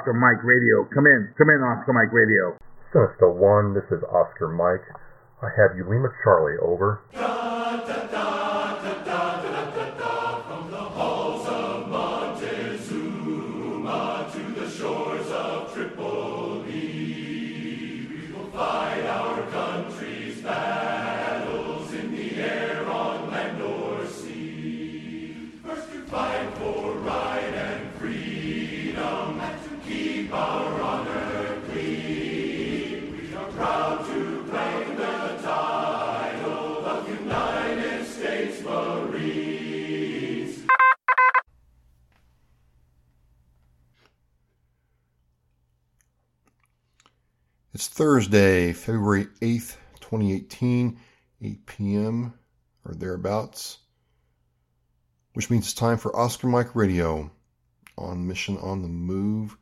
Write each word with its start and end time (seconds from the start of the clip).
Oscar 0.00 0.14
Mike 0.14 0.42
Radio. 0.42 0.88
Come 0.94 1.04
in. 1.04 1.28
Come 1.36 1.50
in, 1.50 1.60
Oscar 1.60 1.92
Mike 1.92 2.10
Radio. 2.10 2.56
Sinister 2.90 3.28
One, 3.28 3.74
this 3.74 3.84
is 3.90 4.02
Oscar 4.04 4.48
Mike. 4.48 4.80
I 5.42 5.48
have 5.60 5.76
you 5.76 5.84
Lima 5.84 6.08
Charlie 6.24 6.56
over. 6.56 7.00
Thursday, 48.00 48.72
February 48.72 49.26
8th, 49.42 49.76
2018, 50.00 50.98
8 51.42 51.66
p.m. 51.66 52.32
or 52.86 52.94
thereabouts, 52.94 53.76
which 55.34 55.50
means 55.50 55.66
it's 55.66 55.74
time 55.74 55.98
for 55.98 56.18
Oscar 56.18 56.46
Mike 56.46 56.74
Radio 56.74 57.30
on 57.98 58.26
mission 58.26 58.56
on 58.56 58.80
the 58.80 58.88
move 58.88 59.54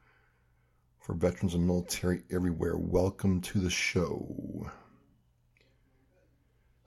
for 1.00 1.16
veterans 1.16 1.55
and 1.55 1.66
military 1.66 2.22
everywhere. 2.31 2.77
Welcome 2.77 3.41
to 3.41 3.59
the 3.59 3.70
show. 3.70 4.70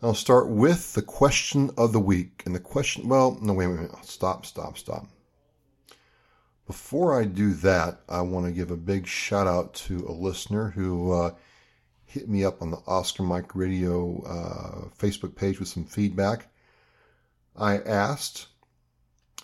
I'll 0.02 0.14
start 0.14 0.48
with 0.48 0.94
the 0.94 1.02
question 1.02 1.70
of 1.78 1.92
the 1.92 2.00
week. 2.00 2.44
And 2.46 2.56
the 2.56 2.62
question, 2.62 3.10
well, 3.10 3.38
no, 3.42 3.52
wait, 3.52 3.68
wait, 3.68 3.82
wait. 3.82 4.06
Stop, 4.06 4.46
stop, 4.46 4.78
stop. 4.78 5.06
Before 6.72 7.20
I 7.20 7.26
do 7.26 7.52
that, 7.56 8.00
I 8.08 8.22
want 8.22 8.46
to 8.46 8.52
give 8.54 8.72
a 8.72 8.78
big 8.78 9.06
shout 9.06 9.46
out 9.46 9.74
to 9.74 10.06
a 10.08 10.14
listener 10.14 10.70
who 10.70 11.12
uh, 11.12 11.32
hit 12.06 12.30
me 12.30 12.46
up 12.46 12.62
on 12.62 12.72
the 12.72 12.82
Oscar 12.88 13.24
Mike 13.24 13.54
Radio 13.56 14.24
uh, 14.24 14.88
Facebook 14.98 15.36
page 15.36 15.60
with 15.60 15.68
some 15.68 15.84
feedback. 15.84 16.48
I 17.58 17.80
asked, 17.80 18.48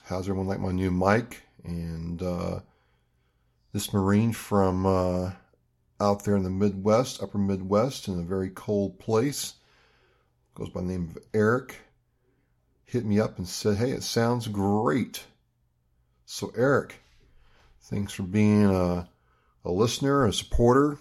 How's 0.06 0.30
everyone 0.30 0.48
like 0.48 0.62
my 0.62 0.72
new 0.72 0.90
mic? 0.90 1.44
And 1.66 2.24
uh, 2.24 2.60
this 3.74 3.92
Marine 3.92 4.32
from 4.32 4.86
uh, 4.86 5.32
out 6.00 6.24
there 6.24 6.38
in 6.38 6.44
the 6.44 6.50
Midwest, 6.50 7.22
upper 7.22 7.40
Midwest, 7.40 8.08
in 8.08 8.22
a 8.22 8.24
very 8.24 8.52
cold 8.52 9.00
place, 9.00 9.56
goes 10.56 10.70
by 10.70 10.80
the 10.80 10.88
name 10.88 11.12
of 11.14 11.22
Eric, 11.34 11.76
hit 12.86 13.04
me 13.04 13.20
up 13.20 13.38
and 13.38 13.46
said, 13.46 13.76
Hey, 13.76 13.92
it 13.92 14.04
sounds 14.04 14.48
great. 14.48 15.26
So, 16.26 16.54
Eric, 16.56 17.02
Thanks 17.90 18.12
for 18.12 18.24
being 18.24 18.66
a, 18.66 19.08
a 19.64 19.72
listener, 19.72 20.26
a 20.26 20.34
supporter, 20.34 21.00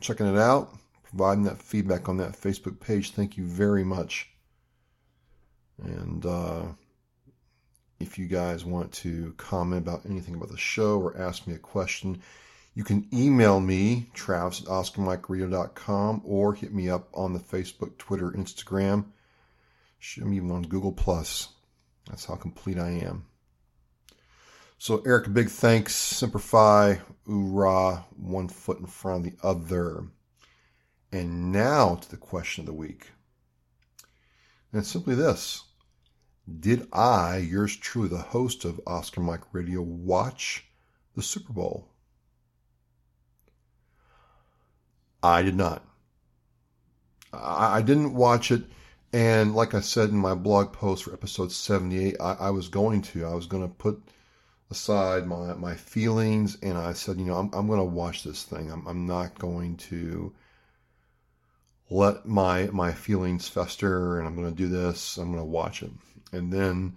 checking 0.00 0.26
it 0.26 0.38
out, 0.38 0.72
providing 1.02 1.42
that 1.44 1.60
feedback 1.60 2.08
on 2.08 2.18
that 2.18 2.40
Facebook 2.40 2.78
page. 2.78 3.10
Thank 3.10 3.36
you 3.36 3.44
very 3.44 3.82
much. 3.82 4.30
And 5.82 6.24
uh, 6.24 6.62
if 7.98 8.18
you 8.18 8.28
guys 8.28 8.64
want 8.64 8.92
to 8.92 9.34
comment 9.36 9.82
about 9.82 10.06
anything 10.08 10.36
about 10.36 10.50
the 10.50 10.56
show 10.56 11.00
or 11.00 11.20
ask 11.20 11.48
me 11.48 11.54
a 11.54 11.58
question, 11.58 12.22
you 12.74 12.84
can 12.84 13.08
email 13.12 13.58
me, 13.58 14.06
Travis 14.14 14.60
at 14.60 14.68
OscarMikeRadio.com, 14.68 16.22
or 16.24 16.54
hit 16.54 16.72
me 16.72 16.88
up 16.88 17.08
on 17.14 17.32
the 17.32 17.40
Facebook, 17.40 17.98
Twitter, 17.98 18.30
Instagram. 18.30 19.06
I'm 20.20 20.32
even 20.34 20.52
on 20.52 20.62
Google 20.62 20.92
Plus. 20.92 21.48
That's 22.08 22.26
how 22.26 22.36
complete 22.36 22.78
I 22.78 22.90
am. 22.90 23.26
So, 24.84 25.00
Eric, 25.06 25.32
big 25.32 25.48
thanks. 25.48 25.94
Semper 25.94 26.40
Fi, 26.40 27.00
oorah, 27.28 28.02
one 28.16 28.48
foot 28.48 28.80
in 28.80 28.86
front 28.86 29.24
of 29.24 29.32
the 29.32 29.46
other. 29.46 30.08
And 31.12 31.52
now 31.52 31.94
to 31.94 32.10
the 32.10 32.16
question 32.16 32.62
of 32.62 32.66
the 32.66 32.72
week. 32.72 33.12
And 34.72 34.80
it's 34.80 34.90
simply 34.90 35.14
this 35.14 35.62
Did 36.58 36.88
I, 36.92 37.36
yours 37.36 37.76
truly, 37.76 38.08
the 38.08 38.18
host 38.18 38.64
of 38.64 38.80
Oscar 38.84 39.20
Mike 39.20 39.44
Radio, 39.52 39.82
watch 39.82 40.64
the 41.14 41.22
Super 41.22 41.52
Bowl? 41.52 41.86
I 45.22 45.42
did 45.42 45.54
not. 45.54 45.86
I, 47.32 47.82
didn't 47.82 48.14
watch 48.14 48.50
it. 48.50 48.64
And 49.12 49.54
like 49.54 49.74
I 49.74 49.80
said 49.80 50.08
in 50.08 50.16
my 50.16 50.34
blog 50.34 50.72
post 50.72 51.04
for 51.04 51.12
episode 51.12 51.52
78, 51.52 52.16
I, 52.20 52.32
I 52.32 52.50
was 52.50 52.66
going 52.66 53.02
to. 53.02 53.24
I 53.24 53.32
was 53.32 53.46
going 53.46 53.62
to 53.62 53.72
put 53.72 54.02
aside 54.72 55.26
my, 55.26 55.52
my 55.54 55.74
feelings 55.74 56.58
and 56.62 56.76
I 56.76 56.94
said, 56.94 57.18
you 57.18 57.26
know, 57.26 57.36
I'm, 57.36 57.50
I'm 57.52 57.66
going 57.66 57.78
to 57.78 57.84
watch 57.84 58.24
this 58.24 58.42
thing. 58.42 58.70
I'm, 58.70 58.86
I'm 58.88 59.06
not 59.06 59.38
going 59.38 59.76
to 59.88 60.32
let 61.90 62.26
my, 62.26 62.68
my 62.72 62.92
feelings 62.92 63.48
fester 63.48 64.18
and 64.18 64.26
I'm 64.26 64.34
going 64.34 64.50
to 64.50 64.56
do 64.56 64.68
this. 64.68 65.18
I'm 65.18 65.30
going 65.30 65.44
to 65.44 65.50
watch 65.50 65.82
it. 65.82 65.92
And 66.32 66.52
then 66.52 66.96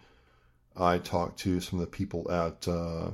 I 0.75 0.97
talked 0.99 1.39
to 1.39 1.59
some 1.59 1.79
of 1.79 1.85
the 1.85 1.91
people 1.91 2.31
at, 2.31 2.67
uh, 2.67 3.11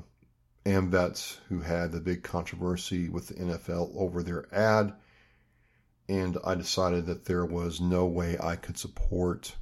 AMVETS 0.63 1.37
who 1.49 1.61
had 1.61 1.91
the 1.91 1.99
big 1.99 2.21
controversy 2.21 3.09
with 3.09 3.29
the 3.29 3.33
NFL 3.33 3.91
over 3.95 4.21
their 4.21 4.45
ad. 4.53 4.93
And 6.07 6.37
I 6.45 6.53
decided 6.53 7.07
that 7.07 7.25
there 7.25 7.45
was 7.45 7.81
no 7.81 8.05
way 8.05 8.37
I 8.39 8.57
could 8.57 8.77
support 8.77 9.55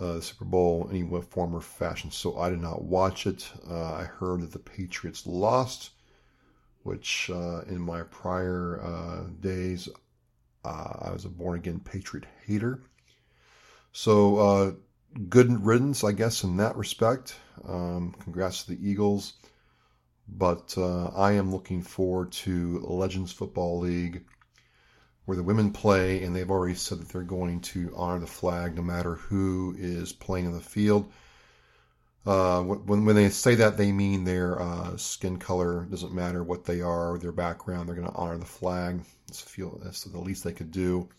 uh, 0.00 0.20
Super 0.20 0.44
Bowl 0.44 0.88
in 0.90 0.96
any 0.96 1.22
form 1.22 1.54
or 1.54 1.60
fashion. 1.60 2.10
So 2.10 2.38
I 2.38 2.50
did 2.50 2.60
not 2.60 2.82
watch 2.82 3.26
it. 3.26 3.50
Uh, 3.68 3.94
I 3.94 4.04
heard 4.04 4.42
that 4.42 4.52
the 4.52 4.58
Patriots 4.58 5.26
lost, 5.26 5.90
which 6.82 7.30
uh, 7.30 7.62
in 7.62 7.80
my 7.80 8.02
prior 8.02 8.80
uh, 8.82 9.24
days, 9.40 9.88
uh, 10.64 10.92
I 11.02 11.10
was 11.12 11.24
a 11.24 11.28
born 11.28 11.58
again 11.58 11.80
Patriot 11.80 12.26
hater. 12.46 12.82
So 13.92 14.36
uh, 14.38 14.72
good 15.28 15.64
riddance, 15.64 16.04
I 16.04 16.12
guess, 16.12 16.44
in 16.44 16.58
that 16.58 16.76
respect. 16.76 17.36
Um, 17.66 18.14
congrats 18.20 18.64
to 18.64 18.74
the 18.74 18.88
Eagles. 18.88 19.34
But 20.30 20.76
I 20.76 21.32
am 21.32 21.50
looking 21.50 21.80
forward 21.80 22.32
to 22.32 22.80
Legends 22.80 23.32
Football 23.32 23.80
League 23.80 24.24
where 25.28 25.36
the 25.36 25.42
women 25.42 25.70
play, 25.70 26.24
and 26.24 26.34
they've 26.34 26.50
already 26.50 26.74
said 26.74 26.98
that 26.98 27.10
they're 27.10 27.20
going 27.20 27.60
to 27.60 27.92
honor 27.94 28.18
the 28.18 28.26
flag 28.26 28.74
no 28.74 28.80
matter 28.80 29.16
who 29.16 29.76
is 29.78 30.10
playing 30.10 30.46
in 30.46 30.54
the 30.54 30.60
field. 30.60 31.12
Uh, 32.24 32.62
when 32.62 33.04
when 33.04 33.14
they 33.14 33.28
say 33.28 33.54
that, 33.54 33.76
they 33.76 33.92
mean 33.92 34.24
their 34.24 34.58
uh, 34.58 34.96
skin 34.96 35.36
color 35.36 35.84
doesn't 35.90 36.14
matter 36.14 36.42
what 36.42 36.64
they 36.64 36.80
are, 36.80 37.18
their 37.18 37.30
background. 37.30 37.86
They're 37.86 37.94
going 37.94 38.08
to 38.08 38.16
honor 38.16 38.38
the 38.38 38.46
flag. 38.46 39.02
It's 39.28 39.42
feel 39.42 39.78
the 39.78 40.18
least 40.18 40.44
they 40.44 40.54
could 40.54 40.70
do. 40.70 41.10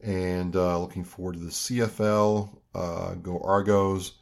And 0.00 0.54
uh, 0.54 0.78
looking 0.78 1.02
forward 1.02 1.32
to 1.32 1.40
the 1.40 1.50
CFL. 1.50 2.48
Uh, 2.76 3.14
go 3.14 3.40
Argos. 3.40 4.12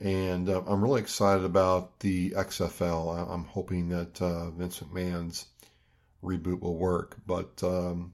And 0.00 0.48
uh, 0.48 0.62
I'm 0.66 0.82
really 0.82 1.00
excited 1.00 1.44
about 1.44 2.00
the 2.00 2.30
XFL. 2.30 3.32
I'm 3.32 3.44
hoping 3.44 3.90
that 3.90 4.20
uh, 4.20 4.50
Vince 4.50 4.80
McMahon's 4.80 5.46
reboot 6.22 6.60
will 6.60 6.76
work. 6.76 7.16
But 7.26 7.62
um, 7.62 8.12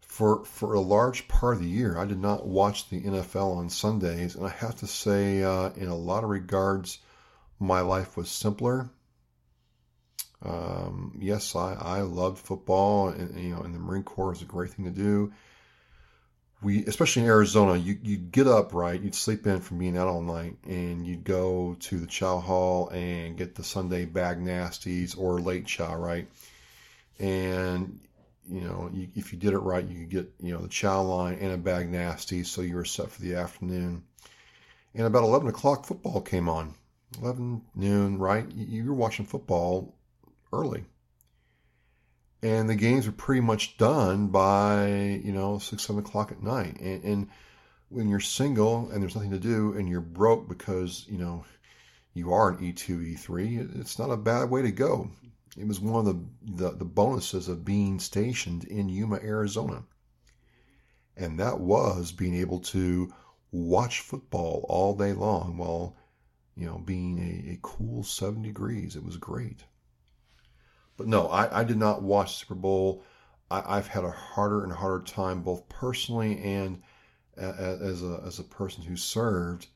for 0.00 0.44
for 0.44 0.74
a 0.74 0.80
large 0.80 1.28
part 1.28 1.54
of 1.54 1.60
the 1.62 1.68
year, 1.68 1.96
I 1.98 2.04
did 2.04 2.18
not 2.20 2.46
watch 2.46 2.88
the 2.88 3.00
NFL 3.00 3.56
on 3.56 3.70
Sundays, 3.70 4.34
and 4.34 4.46
I 4.46 4.50
have 4.50 4.76
to 4.76 4.86
say, 4.86 5.42
uh, 5.42 5.70
in 5.70 5.88
a 5.88 5.96
lot 5.96 6.24
of 6.24 6.30
regards, 6.30 6.98
my 7.58 7.80
life 7.80 8.16
was 8.16 8.30
simpler. 8.30 8.90
Um, 10.44 11.16
yes, 11.20 11.54
I, 11.54 11.74
I 11.74 12.00
loved 12.02 12.38
football, 12.38 13.08
and 13.08 13.38
you 13.38 13.54
know, 13.54 13.62
and 13.62 13.74
the 13.74 13.78
Marine 13.78 14.02
Corps 14.02 14.32
is 14.32 14.42
a 14.42 14.44
great 14.46 14.70
thing 14.72 14.84
to 14.86 14.90
do. 14.90 15.32
we, 16.62 16.84
especially 16.86 17.22
in 17.22 17.28
Arizona, 17.28 17.76
you, 17.76 17.98
you'd 18.02 18.30
get 18.32 18.46
up, 18.46 18.72
right? 18.72 19.00
You'd 19.00 19.14
sleep 19.14 19.46
in 19.46 19.60
from 19.60 19.78
being 19.78 19.96
out 19.98 20.08
all 20.08 20.22
night 20.22 20.56
and 20.64 21.06
you'd 21.06 21.24
go 21.24 21.76
to 21.80 21.98
the 21.98 22.06
chow 22.06 22.38
hall 22.38 22.88
and 22.90 23.36
get 23.36 23.54
the 23.54 23.64
Sunday 23.64 24.04
bag 24.04 24.38
nasties 24.38 25.18
or 25.18 25.40
late 25.40 25.66
chow, 25.66 25.96
right? 25.96 26.28
And, 27.18 28.00
you 28.48 28.62
know, 28.62 28.90
you, 28.92 29.08
if 29.14 29.32
you 29.32 29.38
did 29.38 29.52
it 29.52 29.58
right, 29.58 29.86
you 29.86 30.00
could 30.00 30.10
get, 30.10 30.32
you 30.40 30.52
know, 30.52 30.60
the 30.60 30.68
chow 30.68 31.02
line 31.02 31.38
and 31.40 31.52
a 31.52 31.58
bag 31.58 31.90
nasty. 31.90 32.44
So 32.44 32.62
you 32.62 32.76
were 32.76 32.84
set 32.84 33.10
for 33.10 33.20
the 33.20 33.36
afternoon. 33.36 34.04
And 34.94 35.06
about 35.06 35.24
11 35.24 35.48
o'clock, 35.48 35.86
football 35.86 36.20
came 36.20 36.48
on. 36.48 36.74
11 37.20 37.62
noon, 37.74 38.18
right? 38.18 38.50
You 38.50 38.86
were 38.86 38.94
watching 38.94 39.26
football 39.26 39.94
early 40.52 40.84
and 42.42 42.68
the 42.68 42.74
games 42.74 43.06
are 43.06 43.12
pretty 43.12 43.40
much 43.40 43.76
done 43.76 44.28
by 44.28 44.86
you 45.24 45.32
know 45.32 45.58
six 45.58 45.84
seven 45.84 46.04
o'clock 46.04 46.32
at 46.32 46.42
night 46.42 46.78
and, 46.80 47.04
and 47.04 47.28
when 47.88 48.08
you're 48.08 48.20
single 48.20 48.90
and 48.90 49.02
there's 49.02 49.14
nothing 49.14 49.30
to 49.30 49.38
do 49.38 49.74
and 49.76 49.88
you're 49.88 50.00
broke 50.00 50.48
because 50.48 51.06
you 51.08 51.18
know 51.18 51.44
you 52.14 52.32
are 52.32 52.50
an 52.50 52.58
E2 52.58 53.14
E3 53.14 53.80
it's 53.80 53.98
not 53.98 54.10
a 54.10 54.16
bad 54.16 54.50
way 54.50 54.62
to 54.62 54.72
go 54.72 55.10
it 55.58 55.66
was 55.66 55.80
one 55.80 56.06
of 56.06 56.14
the, 56.14 56.64
the, 56.64 56.70
the 56.76 56.84
bonuses 56.84 57.48
of 57.48 57.64
being 57.64 57.98
stationed 57.98 58.64
in 58.64 58.88
Yuma 58.88 59.16
Arizona 59.16 59.84
and 61.16 61.38
that 61.38 61.60
was 61.60 62.12
being 62.12 62.34
able 62.34 62.60
to 62.60 63.12
watch 63.50 64.00
football 64.00 64.64
all 64.68 64.96
day 64.96 65.12
long 65.12 65.56
while 65.56 65.96
you 66.56 66.66
know 66.66 66.78
being 66.78 67.18
a, 67.18 67.52
a 67.52 67.58
cool 67.62 68.02
7 68.02 68.42
degrees 68.42 68.96
it 68.96 69.04
was 69.04 69.16
great 69.16 69.64
but 70.96 71.08
no, 71.08 71.26
I, 71.28 71.60
I 71.60 71.64
did 71.64 71.78
not 71.78 72.02
watch 72.02 72.36
Super 72.36 72.54
Bowl. 72.54 73.02
I, 73.50 73.76
have 73.76 73.88
had 73.88 74.04
a 74.04 74.10
harder 74.10 74.62
and 74.62 74.72
harder 74.72 75.04
time, 75.04 75.42
both 75.42 75.68
personally 75.68 76.38
and 76.42 76.80
as 77.36 78.02
a 78.02 78.22
as 78.24 78.38
a 78.38 78.44
person 78.44 78.82
who 78.84 78.96
served, 78.96 79.66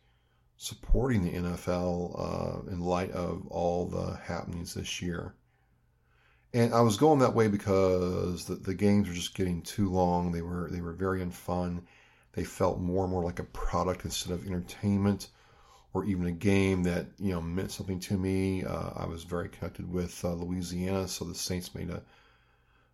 supporting 0.56 1.24
the 1.24 1.32
NFL 1.32 2.14
uh, 2.18 2.70
in 2.70 2.80
light 2.80 3.10
of 3.10 3.46
all 3.48 3.86
the 3.86 4.16
happenings 4.16 4.74
this 4.74 5.02
year. 5.02 5.34
And 6.54 6.72
I 6.72 6.80
was 6.80 6.96
going 6.96 7.18
that 7.18 7.34
way 7.34 7.48
because 7.48 8.46
the, 8.46 8.54
the 8.54 8.74
games 8.74 9.08
were 9.08 9.14
just 9.14 9.34
getting 9.34 9.62
too 9.62 9.90
long. 9.90 10.32
They 10.32 10.42
were 10.42 10.68
they 10.70 10.80
were 10.80 10.92
very 10.92 11.20
unfun. 11.20 11.82
They 12.32 12.44
felt 12.44 12.80
more 12.80 13.04
and 13.04 13.12
more 13.12 13.24
like 13.24 13.38
a 13.38 13.44
product 13.44 14.04
instead 14.04 14.32
of 14.32 14.46
entertainment 14.46 15.28
or 15.92 16.04
even 16.04 16.26
a 16.26 16.32
game 16.32 16.82
that 16.84 17.06
you 17.18 17.32
know 17.32 17.40
meant 17.40 17.72
something 17.72 18.00
to 18.00 18.16
me. 18.16 18.64
Uh, 18.64 18.90
I 18.96 19.06
was 19.06 19.24
very 19.24 19.48
connected 19.48 19.90
with 19.90 20.24
uh, 20.24 20.34
Louisiana, 20.34 21.08
so 21.08 21.24
the 21.24 21.34
Saints 21.34 21.74
made 21.74 21.90
a 21.90 22.02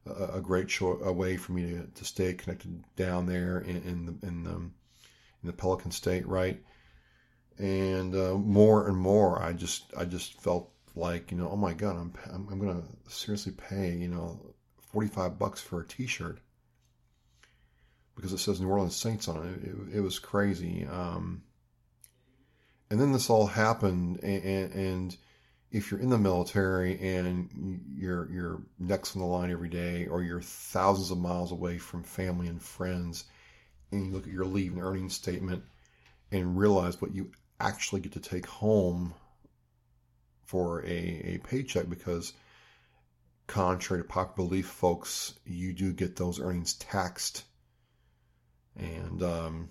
a, 0.06 0.40
great 0.40 0.69
cho- 0.69 1.00
a 1.02 1.12
way 1.12 1.37
for 1.37 1.52
me 1.52 1.62
to, 1.70 1.87
to 1.87 2.04
stay 2.04 2.34
connected 2.34 2.82
down 2.96 3.26
there 3.26 3.58
in, 3.58 3.76
in 3.82 4.06
the 4.06 4.26
in 4.26 4.43
the 4.44 4.50
in 4.50 4.72
the 5.44 5.52
Pelican 5.52 5.90
State, 5.90 6.26
right? 6.26 6.60
And 7.58 8.14
uh, 8.14 8.34
more 8.34 8.88
and 8.88 8.96
more, 8.96 9.43
I 9.43 9.52
just 9.52 9.93
I 9.96 10.04
just 10.04 10.40
felt 10.40 10.71
like 10.94 11.30
you 11.30 11.36
know, 11.36 11.50
oh 11.50 11.56
my 11.56 11.72
God, 11.72 11.96
I'm 11.96 12.12
I'm, 12.32 12.48
I'm 12.50 12.58
gonna 12.58 12.82
seriously 13.08 13.52
pay 13.52 13.92
you 13.92 14.08
know 14.08 14.40
forty 14.80 15.08
five 15.08 15.38
bucks 15.38 15.60
for 15.60 15.80
a 15.80 15.86
T-shirt 15.86 16.38
because 18.14 18.32
it 18.32 18.38
says 18.38 18.60
New 18.60 18.68
Orleans 18.68 18.96
Saints 18.96 19.28
on 19.28 19.46
it. 19.46 19.68
It, 19.68 19.98
it 19.98 20.00
was 20.00 20.18
crazy. 20.18 20.86
Um, 20.86 21.42
and 22.90 23.00
then 23.00 23.12
this 23.12 23.30
all 23.30 23.46
happened, 23.46 24.20
and, 24.22 24.72
and 24.72 25.16
if 25.70 25.90
you're 25.90 26.00
in 26.00 26.10
the 26.10 26.18
military 26.18 27.00
and 27.00 27.80
you're 27.96 28.30
you're 28.30 28.62
next 28.78 29.16
on 29.16 29.22
the 29.22 29.26
line 29.28 29.50
every 29.50 29.70
day, 29.70 30.06
or 30.06 30.22
you're 30.22 30.42
thousands 30.42 31.10
of 31.10 31.18
miles 31.18 31.52
away 31.52 31.78
from 31.78 32.02
family 32.02 32.48
and 32.48 32.62
friends, 32.62 33.24
and 33.90 34.06
you 34.06 34.12
look 34.12 34.26
at 34.26 34.32
your 34.32 34.44
leave 34.44 34.74
and 34.74 34.82
earnings 34.82 35.14
statement 35.14 35.62
and 36.30 36.58
realize 36.58 37.00
what 37.00 37.14
you 37.14 37.30
actually 37.60 38.02
get 38.02 38.12
to 38.12 38.20
take 38.20 38.46
home 38.46 39.14
for 40.52 40.84
a, 40.84 41.34
a 41.34 41.38
paycheck, 41.38 41.88
because 41.88 42.34
contrary 43.46 44.02
to 44.02 44.08
popular 44.08 44.49
belief, 44.49 44.66
folks, 44.66 45.32
you 45.46 45.72
do 45.72 45.94
get 45.94 46.14
those 46.14 46.40
earnings 46.40 46.75
taxed, 46.75 47.44
and 48.76 49.22
um, 49.22 49.70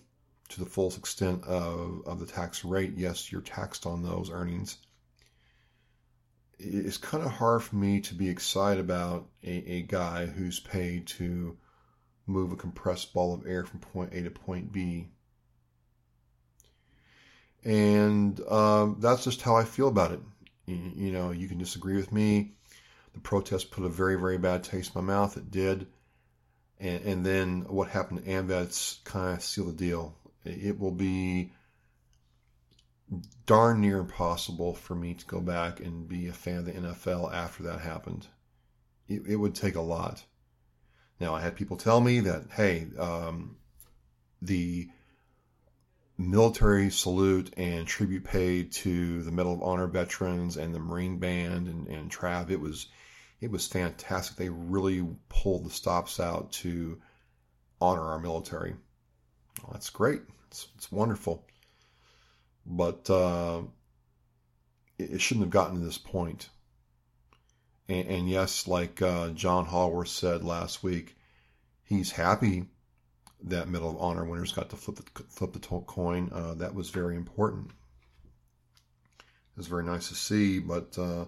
to 0.50 0.60
the 0.60 0.66
full 0.66 0.90
extent 0.90 1.44
of, 1.46 2.02
of 2.08 2.20
the 2.20 2.26
tax 2.26 2.66
rate, 2.66 2.94
yes, 2.98 3.32
you're 3.32 3.42
taxed 3.42 3.86
on 3.86 4.02
those 4.02 4.32
earnings. 4.32 4.78
It's 6.58 6.98
kind 6.98 7.24
of 7.24 7.32
hard 7.32 7.62
for 7.62 7.76
me 7.76 8.02
to 8.02 8.16
be 8.16 8.30
excited 8.30 8.84
about 8.84 9.28
a, 9.44 9.52
a 9.78 9.82
guy 9.84 10.26
who's 10.26 10.60
paid 10.60 11.08
to 11.20 11.58
move 12.26 12.52
a 12.52 12.56
compressed 12.56 13.14
ball 13.14 13.34
of 13.36 13.46
air 13.46 13.66
from 13.66 13.80
point 13.80 14.14
A 14.14 14.24
to 14.24 14.32
point 14.32 14.72
B. 14.72 15.10
And 17.64 18.40
um, 18.50 18.98
that's 19.00 19.24
just 19.24 19.42
how 19.42 19.56
I 19.56 19.64
feel 19.64 19.88
about 19.88 20.12
it. 20.12 20.20
You, 20.96 21.12
know, 21.12 21.32
you 21.32 21.48
can 21.48 21.58
disagree 21.58 21.96
with 21.96 22.12
me. 22.12 22.54
The 23.14 23.20
protest 23.20 23.72
put 23.72 23.86
a 23.86 23.90
very, 23.90 24.18
very 24.18 24.38
bad 24.38 24.64
taste 24.64 24.96
in 24.96 25.06
my 25.06 25.14
mouth. 25.14 25.38
It 25.38 25.52
did. 25.52 25.88
And, 26.80 27.04
and 27.04 27.26
then 27.26 27.66
what 27.68 27.90
happened 27.90 28.24
to 28.24 28.32
AMVETS 28.32 29.04
kind 29.04 29.38
of 29.38 29.44
sealed 29.44 29.70
the 29.70 29.74
deal 29.74 30.16
it 30.46 30.80
will 30.80 30.92
be 30.92 31.52
darn 33.46 33.82
near 33.82 34.00
impossible 34.00 34.74
for 34.74 34.96
me 34.96 35.14
to 35.14 35.26
go 35.26 35.40
back 35.40 35.80
and 35.80 36.08
be 36.08 36.28
a 36.28 36.34
fan 36.34 36.60
of 36.60 36.66
the 36.66 36.72
NFL 36.72 37.34
after 37.34 37.64
that 37.64 37.80
happened. 37.80 38.28
It, 39.08 39.24
it 39.28 39.36
would 39.36 39.56
take 39.56 39.76
a 39.76 39.82
lot. 39.82 40.24
Now, 41.20 41.36
I 41.36 41.42
had 41.42 41.56
people 41.56 41.78
tell 41.78 42.00
me 42.00 42.22
that, 42.22 42.46
hey, 42.52 42.88
um, 42.98 43.58
the 44.42 44.90
military 46.22 46.90
salute 46.90 47.54
and 47.58 47.88
tribute 47.88 48.24
paid 48.24 48.72
to 48.72 49.22
the 49.24 49.32
Medal 49.32 49.54
of 49.54 49.64
Honor 49.64 49.88
veterans 49.88 50.58
and 50.58 50.74
the 50.74 50.80
Marine 50.80 51.20
Band 51.20 51.68
and, 51.68 51.88
and 51.88 52.12
Trav, 52.12 52.50
it 52.50 52.60
was 52.60 52.88
it 53.40 53.50
was 53.50 53.68
fantastic. 53.68 54.38
They 54.38 54.50
really 54.50 55.06
pulled 55.28 55.66
the 55.66 55.72
stops 55.72 56.20
out 56.20 56.52
to 56.54 57.02
honor 57.82 58.04
our 58.04 58.20
military. 58.20 58.76
Well, 59.62 59.72
that's 59.74 59.90
great. 59.90 60.22
It's, 60.48 60.68
it's 60.76 60.92
wonderful. 60.92 61.44
But 62.66 63.10
uh, 63.10 63.64
it, 65.00 65.14
it, 65.14 65.22
shouldn't 65.22 65.46
have 65.46 65.52
gotten 65.52 65.80
to 65.80 65.86
this 65.86 65.98
point. 65.98 66.50
And, 67.90 68.08
and 68.08 68.30
yes, 68.30 68.68
like 68.68 69.02
uh, 69.02 69.30
John 69.30 69.66
Hallworth 69.66 70.10
said 70.10 70.44
last 70.44 70.84
week, 70.84 71.16
he's 71.84 72.12
happy 72.12 72.68
that 73.44 73.68
Medal 73.68 73.92
of 73.92 73.98
Honor 73.98 74.26
winners 74.26 74.52
got 74.52 74.70
to 74.70 74.76
flip 74.76 74.98
the, 74.98 75.24
flip 75.30 75.54
the 75.54 75.60
coin. 75.60 76.30
Uh, 76.34 76.54
that 76.56 76.74
was 76.74 76.90
very 76.90 77.16
important. 77.16 77.72
It 79.20 79.58
was 79.58 79.68
very 79.68 79.84
nice 79.84 80.10
to 80.10 80.16
see, 80.16 80.60
but 80.60 80.98
uh, 80.98 81.26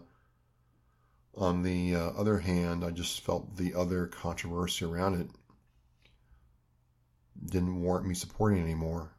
on 1.35 1.63
the 1.63 1.95
uh, 1.95 2.09
other 2.11 2.39
hand, 2.39 2.83
I 2.83 2.91
just 2.91 3.21
felt 3.21 3.57
the 3.57 3.73
other 3.73 4.07
controversy 4.07 4.85
around 4.85 5.19
it 5.19 5.29
didn't 7.45 7.81
warrant 7.81 8.07
me 8.07 8.13
supporting 8.13 8.61
anymore. 8.61 9.11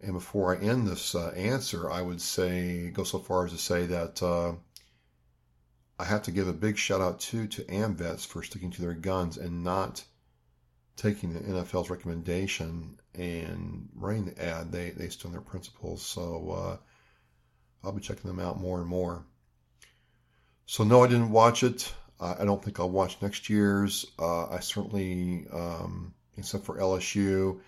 And 0.00 0.14
before 0.14 0.56
I 0.56 0.60
end 0.60 0.86
this 0.86 1.14
uh, 1.14 1.28
answer, 1.36 1.90
I 1.90 2.02
would 2.02 2.20
say 2.20 2.90
go 2.90 3.04
so 3.04 3.18
far 3.18 3.44
as 3.44 3.52
to 3.52 3.58
say 3.58 3.86
that 3.86 4.22
uh, 4.22 4.54
I 5.98 6.04
have 6.04 6.22
to 6.22 6.32
give 6.32 6.48
a 6.48 6.54
big 6.54 6.78
shout 6.78 7.00
out 7.00 7.20
too 7.20 7.46
to 7.48 7.64
AMVETS 7.64 8.26
for 8.26 8.42
sticking 8.42 8.70
to 8.70 8.82
their 8.82 8.94
guns 8.94 9.36
and 9.36 9.62
not 9.62 10.04
taking 11.00 11.32
the 11.32 11.40
NFL's 11.40 11.88
recommendation 11.88 12.98
and 13.14 13.88
running 13.94 14.26
the 14.26 14.44
ad. 14.44 14.70
They 14.70 14.90
they 14.90 15.08
stood 15.08 15.28
on 15.28 15.32
their 15.32 15.40
principles. 15.40 16.02
So 16.02 16.50
uh, 16.50 16.76
I'll 17.82 17.92
be 17.92 18.02
checking 18.02 18.30
them 18.30 18.40
out 18.40 18.60
more 18.60 18.78
and 18.78 18.88
more. 18.88 19.24
So 20.66 20.84
no, 20.84 21.02
I 21.02 21.08
didn't 21.08 21.30
watch 21.30 21.62
it. 21.62 21.92
I 22.22 22.44
don't 22.44 22.62
think 22.62 22.78
I'll 22.78 22.90
watch 22.90 23.16
next 23.22 23.48
year's. 23.48 24.04
Uh, 24.18 24.46
I 24.48 24.60
certainly 24.60 25.46
um, 25.50 26.12
except 26.36 26.66
for 26.66 26.76
LSU 26.76 27.58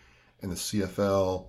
and 0.42 0.52
the 0.52 0.56
CFL. 0.56 1.46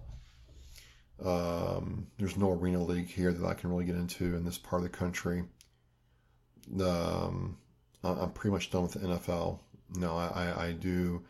Um, 1.24 2.08
there's 2.18 2.38
no 2.38 2.52
arena 2.52 2.82
league 2.82 3.10
here 3.10 3.34
that 3.34 3.46
I 3.46 3.54
can 3.56 3.70
really 3.70 3.86
get 3.86 3.96
into 3.96 4.36
in 4.36 4.46
this 4.46 4.58
part 4.58 4.84
of 4.84 4.90
the 4.90 4.98
country. 4.98 5.44
Um, 6.82 7.58
I'm 8.04 8.32
pretty 8.32 8.54
much 8.54 8.72
done 8.72 8.84
with 8.84 8.94
the 8.94 9.00
NFL. 9.00 9.60
No, 9.96 10.16
I, 10.16 10.68
I 10.68 10.72
do. 10.72 11.24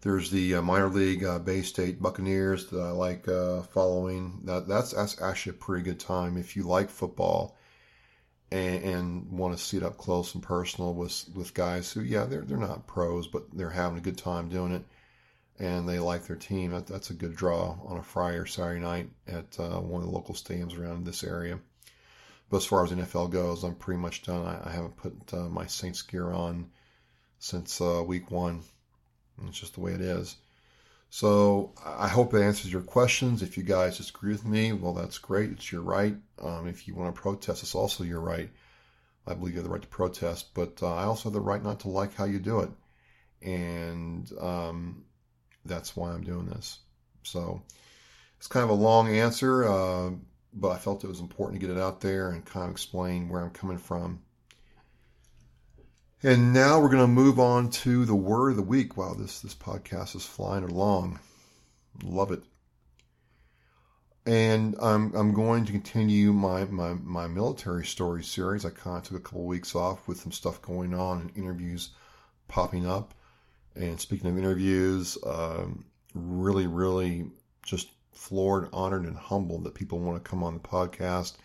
There's 0.00 0.30
the 0.30 0.56
uh, 0.56 0.62
minor 0.62 0.88
league 0.88 1.24
uh, 1.24 1.38
Bay 1.40 1.62
State 1.62 2.00
Buccaneers 2.00 2.66
that 2.66 2.80
I 2.80 2.90
like 2.90 3.26
uh, 3.28 3.62
following. 3.62 4.40
That 4.44 4.68
that's 4.68 4.92
that's 4.92 5.20
actually 5.20 5.50
a 5.50 5.64
pretty 5.64 5.84
good 5.84 6.00
time 6.00 6.36
if 6.36 6.56
you 6.56 6.62
like 6.62 6.88
football 6.88 7.56
and, 8.50 8.84
and 8.84 9.32
want 9.32 9.56
to 9.56 9.62
see 9.62 9.76
it 9.76 9.82
up 9.82 9.98
close 9.98 10.34
and 10.34 10.42
personal 10.42 10.94
with 10.94 11.24
with 11.34 11.54
guys 11.54 11.92
who, 11.92 12.02
yeah, 12.02 12.24
they're 12.24 12.42
they're 12.42 12.58
not 12.58 12.86
pros, 12.86 13.26
but 13.26 13.44
they're 13.52 13.70
having 13.70 13.98
a 13.98 14.02
good 14.02 14.18
time 14.18 14.48
doing 14.48 14.72
it 14.72 14.84
and 15.58 15.88
they 15.88 15.98
like 15.98 16.26
their 16.26 16.36
team. 16.36 16.70
That, 16.70 16.86
that's 16.86 17.10
a 17.10 17.14
good 17.14 17.34
draw 17.34 17.76
on 17.84 17.98
a 17.98 18.02
Friday 18.02 18.38
or 18.38 18.46
Saturday 18.46 18.80
night 18.80 19.10
at 19.26 19.58
uh, 19.58 19.80
one 19.80 20.02
of 20.02 20.08
the 20.08 20.14
local 20.14 20.34
stadiums 20.34 20.78
around 20.78 21.04
this 21.04 21.24
area. 21.24 21.58
But 22.50 22.58
as 22.58 22.66
far 22.66 22.84
as 22.84 22.92
NFL 22.92 23.30
goes, 23.30 23.64
I'm 23.64 23.74
pretty 23.74 24.00
much 24.00 24.22
done. 24.22 24.46
I, 24.46 24.68
I 24.68 24.72
haven't 24.72 24.96
put 24.96 25.34
uh, 25.34 25.48
my 25.48 25.66
Saints 25.66 26.02
gear 26.02 26.30
on 26.30 26.70
since 27.38 27.80
uh, 27.80 28.02
week 28.06 28.30
one. 28.30 28.62
It's 29.46 29.58
just 29.58 29.74
the 29.74 29.80
way 29.80 29.92
it 29.92 30.00
is. 30.00 30.36
So 31.10 31.72
I 31.84 32.08
hope 32.08 32.34
it 32.34 32.42
answers 32.42 32.72
your 32.72 32.82
questions. 32.82 33.42
If 33.42 33.56
you 33.56 33.62
guys 33.62 33.96
disagree 33.96 34.32
with 34.32 34.44
me, 34.44 34.72
well, 34.72 34.92
that's 34.92 35.18
great. 35.18 35.50
It's 35.50 35.72
your 35.72 35.82
right. 35.82 36.16
Um, 36.42 36.68
if 36.68 36.86
you 36.86 36.94
want 36.94 37.14
to 37.14 37.20
protest, 37.20 37.62
it's 37.62 37.74
also 37.74 38.04
your 38.04 38.20
right. 38.20 38.50
I 39.26 39.34
believe 39.34 39.54
you 39.54 39.60
have 39.60 39.66
the 39.66 39.72
right 39.72 39.82
to 39.82 39.88
protest, 39.88 40.54
but 40.54 40.82
uh, 40.82 40.94
I 40.94 41.04
also 41.04 41.24
have 41.24 41.34
the 41.34 41.40
right 41.40 41.62
not 41.62 41.80
to 41.80 41.88
like 41.88 42.14
how 42.14 42.24
you 42.24 42.38
do 42.38 42.60
it. 42.60 42.70
And 43.42 44.30
um, 44.40 45.04
that's 45.64 45.96
why 45.96 46.10
I'm 46.10 46.24
doing 46.24 46.46
this. 46.46 46.78
So 47.22 47.62
it's 48.38 48.46
kind 48.46 48.64
of 48.64 48.70
a 48.70 48.74
long 48.74 49.08
answer, 49.08 49.68
uh, 49.68 50.10
but 50.52 50.70
I 50.70 50.78
felt 50.78 51.04
it 51.04 51.08
was 51.08 51.20
important 51.20 51.60
to 51.60 51.66
get 51.66 51.74
it 51.74 51.80
out 51.80 52.00
there 52.00 52.30
and 52.30 52.44
kind 52.44 52.66
of 52.66 52.70
explain 52.70 53.28
where 53.28 53.42
I'm 53.42 53.50
coming 53.50 53.78
from. 53.78 54.20
And 56.24 56.52
now 56.52 56.80
we're 56.80 56.88
going 56.88 57.04
to 57.04 57.06
move 57.06 57.38
on 57.38 57.70
to 57.70 58.04
the 58.04 58.14
word 58.14 58.50
of 58.50 58.56
the 58.56 58.62
week. 58.62 58.96
Wow, 58.96 59.14
this, 59.14 59.38
this 59.40 59.54
podcast 59.54 60.16
is 60.16 60.26
flying 60.26 60.64
along. 60.64 61.20
Love 62.02 62.32
it. 62.32 62.42
And 64.26 64.74
I'm, 64.82 65.14
I'm 65.14 65.32
going 65.32 65.64
to 65.66 65.72
continue 65.72 66.32
my, 66.32 66.64
my, 66.64 66.94
my 66.94 67.28
military 67.28 67.86
story 67.86 68.24
series. 68.24 68.64
I 68.64 68.70
kind 68.70 68.96
of 68.96 69.04
took 69.04 69.16
a 69.16 69.20
couple 69.20 69.42
of 69.42 69.46
weeks 69.46 69.76
off 69.76 70.08
with 70.08 70.20
some 70.20 70.32
stuff 70.32 70.60
going 70.60 70.92
on 70.92 71.20
and 71.20 71.36
interviews 71.36 71.90
popping 72.48 72.84
up. 72.84 73.14
And 73.76 74.00
speaking 74.00 74.28
of 74.28 74.36
interviews, 74.36 75.18
um, 75.24 75.84
really, 76.14 76.66
really 76.66 77.30
just 77.64 77.90
floored, 78.10 78.68
honored, 78.72 79.04
and 79.04 79.16
humbled 79.16 79.62
that 79.64 79.74
people 79.76 80.00
want 80.00 80.22
to 80.22 80.28
come 80.28 80.42
on 80.42 80.54
the 80.54 80.60
podcast 80.60 81.36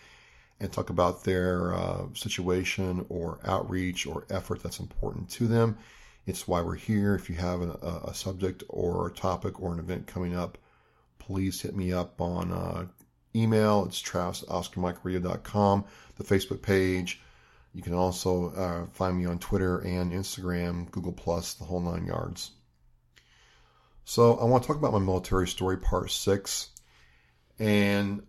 and 0.63 0.71
talk 0.71 0.89
about 0.89 1.25
their 1.25 1.73
uh, 1.73 2.05
situation 2.13 3.05
or 3.09 3.37
outreach 3.43 4.07
or 4.07 4.25
effort 4.29 4.63
that's 4.63 4.79
important 4.79 5.29
to 5.29 5.45
them. 5.45 5.77
It's 6.25 6.47
why 6.47 6.61
we're 6.61 6.75
here. 6.75 7.15
If 7.15 7.29
you 7.29 7.35
have 7.35 7.61
a, 7.61 8.01
a 8.07 8.13
subject 8.13 8.63
or 8.69 9.07
a 9.07 9.11
topic 9.11 9.59
or 9.59 9.73
an 9.73 9.79
event 9.79 10.07
coming 10.07 10.37
up, 10.37 10.57
please 11.19 11.59
hit 11.59 11.75
me 11.75 11.91
up 11.91 12.21
on 12.21 12.53
uh, 12.53 12.85
email. 13.35 13.83
It's 13.85 13.99
travis 13.99 14.39
the 16.15 16.23
Facebook 16.23 16.61
page. 16.61 17.21
You 17.73 17.81
can 17.81 17.93
also 17.93 18.53
uh, 18.53 18.85
find 18.93 19.17
me 19.17 19.25
on 19.25 19.39
Twitter 19.39 19.79
and 19.79 20.13
Instagram, 20.13 20.89
Google 20.91 21.11
Plus, 21.11 21.55
the 21.55 21.65
whole 21.65 21.81
nine 21.81 22.05
yards. 22.05 22.51
So 24.05 24.37
I 24.37 24.45
want 24.45 24.63
to 24.63 24.67
talk 24.67 24.77
about 24.77 24.93
my 24.93 24.99
military 24.99 25.49
story, 25.49 25.77
part 25.77 26.09
six. 26.09 26.69
And 27.59 28.23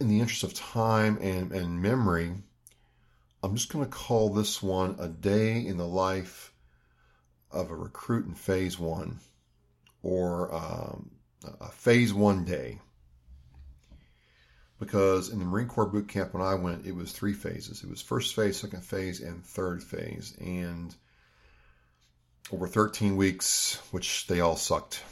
in 0.00 0.08
the 0.08 0.20
interest 0.20 0.42
of 0.42 0.54
time 0.54 1.18
and, 1.20 1.52
and 1.52 1.80
memory, 1.80 2.32
I'm 3.42 3.54
just 3.54 3.72
going 3.72 3.84
to 3.84 3.90
call 3.90 4.30
this 4.30 4.62
one 4.62 4.96
a 4.98 5.08
day 5.08 5.64
in 5.64 5.76
the 5.76 5.86
life 5.86 6.52
of 7.50 7.70
a 7.70 7.76
recruit 7.76 8.26
in 8.26 8.34
phase 8.34 8.78
one 8.78 9.20
or 10.02 10.54
um, 10.54 11.10
a 11.60 11.68
phase 11.68 12.12
one 12.12 12.44
day. 12.44 12.80
Because 14.80 15.30
in 15.30 15.38
the 15.38 15.44
Marine 15.44 15.68
Corps 15.68 15.86
boot 15.86 16.08
camp 16.08 16.34
when 16.34 16.42
I 16.42 16.54
went, 16.54 16.86
it 16.86 16.94
was 16.94 17.12
three 17.12 17.32
phases. 17.32 17.82
It 17.82 17.88
was 17.88 18.02
first 18.02 18.34
phase, 18.34 18.58
second 18.58 18.82
phase, 18.82 19.20
and 19.20 19.44
third 19.44 19.82
phase. 19.82 20.34
And 20.40 20.94
over 22.52 22.66
13 22.66 23.16
weeks, 23.16 23.80
which 23.92 24.26
they 24.26 24.40
all 24.40 24.56
sucked. 24.56 25.02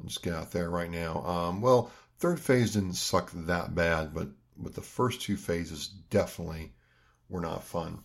I'll 0.00 0.08
just 0.08 0.22
get 0.22 0.34
out 0.34 0.50
there 0.50 0.68
right 0.68 0.90
now. 0.90 1.24
Um, 1.24 1.60
well, 1.60 1.90
Third 2.24 2.40
phase 2.40 2.72
didn't 2.72 2.94
suck 2.94 3.30
that 3.34 3.74
bad, 3.74 4.14
but 4.14 4.28
but 4.56 4.72
the 4.72 4.80
first 4.80 5.20
two 5.20 5.36
phases 5.36 5.88
definitely 6.08 6.72
were 7.28 7.42
not 7.42 7.64
fun. 7.64 8.02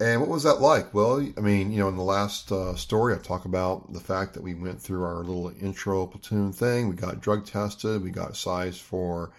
And 0.00 0.22
what 0.22 0.30
was 0.30 0.44
that 0.44 0.62
like? 0.62 0.94
Well, 0.94 1.20
I 1.36 1.40
mean, 1.42 1.70
you 1.70 1.80
know, 1.80 1.90
in 1.90 1.98
the 1.98 2.02
last 2.02 2.50
uh, 2.50 2.76
story, 2.76 3.14
I 3.14 3.18
talk 3.18 3.44
about 3.44 3.92
the 3.92 4.00
fact 4.00 4.32
that 4.32 4.42
we 4.42 4.54
went 4.54 4.80
through 4.80 5.04
our 5.04 5.16
little 5.16 5.52
intro 5.60 6.06
platoon 6.06 6.50
thing. 6.50 6.88
We 6.88 6.96
got 6.96 7.20
drug 7.20 7.44
tested. 7.44 8.02
We 8.02 8.10
got 8.10 8.38
sized 8.38 8.80
for, 8.80 9.32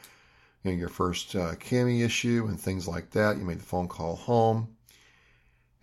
you 0.64 0.70
know, 0.70 0.78
your 0.78 0.90
first 0.90 1.36
uh, 1.36 1.56
cami 1.56 2.06
issue 2.06 2.46
and 2.48 2.62
things 2.62 2.88
like 2.88 3.10
that. 3.14 3.38
You 3.38 3.46
made 3.46 3.62
the 3.62 3.64
phone 3.64 3.88
call 3.88 4.16
home. 4.16 4.78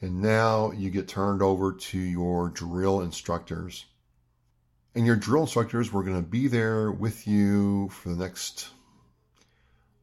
And 0.01 0.23
now 0.23 0.71
you 0.71 0.91
get 0.91 1.09
turned 1.09 1.43
over 1.43 1.73
to 1.73 1.99
your 1.99 2.49
drill 2.49 3.01
instructors. 3.01 3.87
And 4.97 5.07
your 5.07 5.15
drill 5.15 5.43
instructors 5.43 5.93
were 5.93 6.03
going 6.03 6.17
to 6.17 6.27
be 6.27 6.49
there 6.49 6.91
with 6.91 7.29
you 7.29 7.91
for 7.91 8.09
the 8.09 8.17
next, 8.17 8.71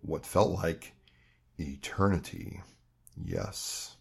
what 0.01 0.23
felt 0.23 0.51
like 0.51 0.93
eternity. 1.57 2.61
Yes. 3.25 3.95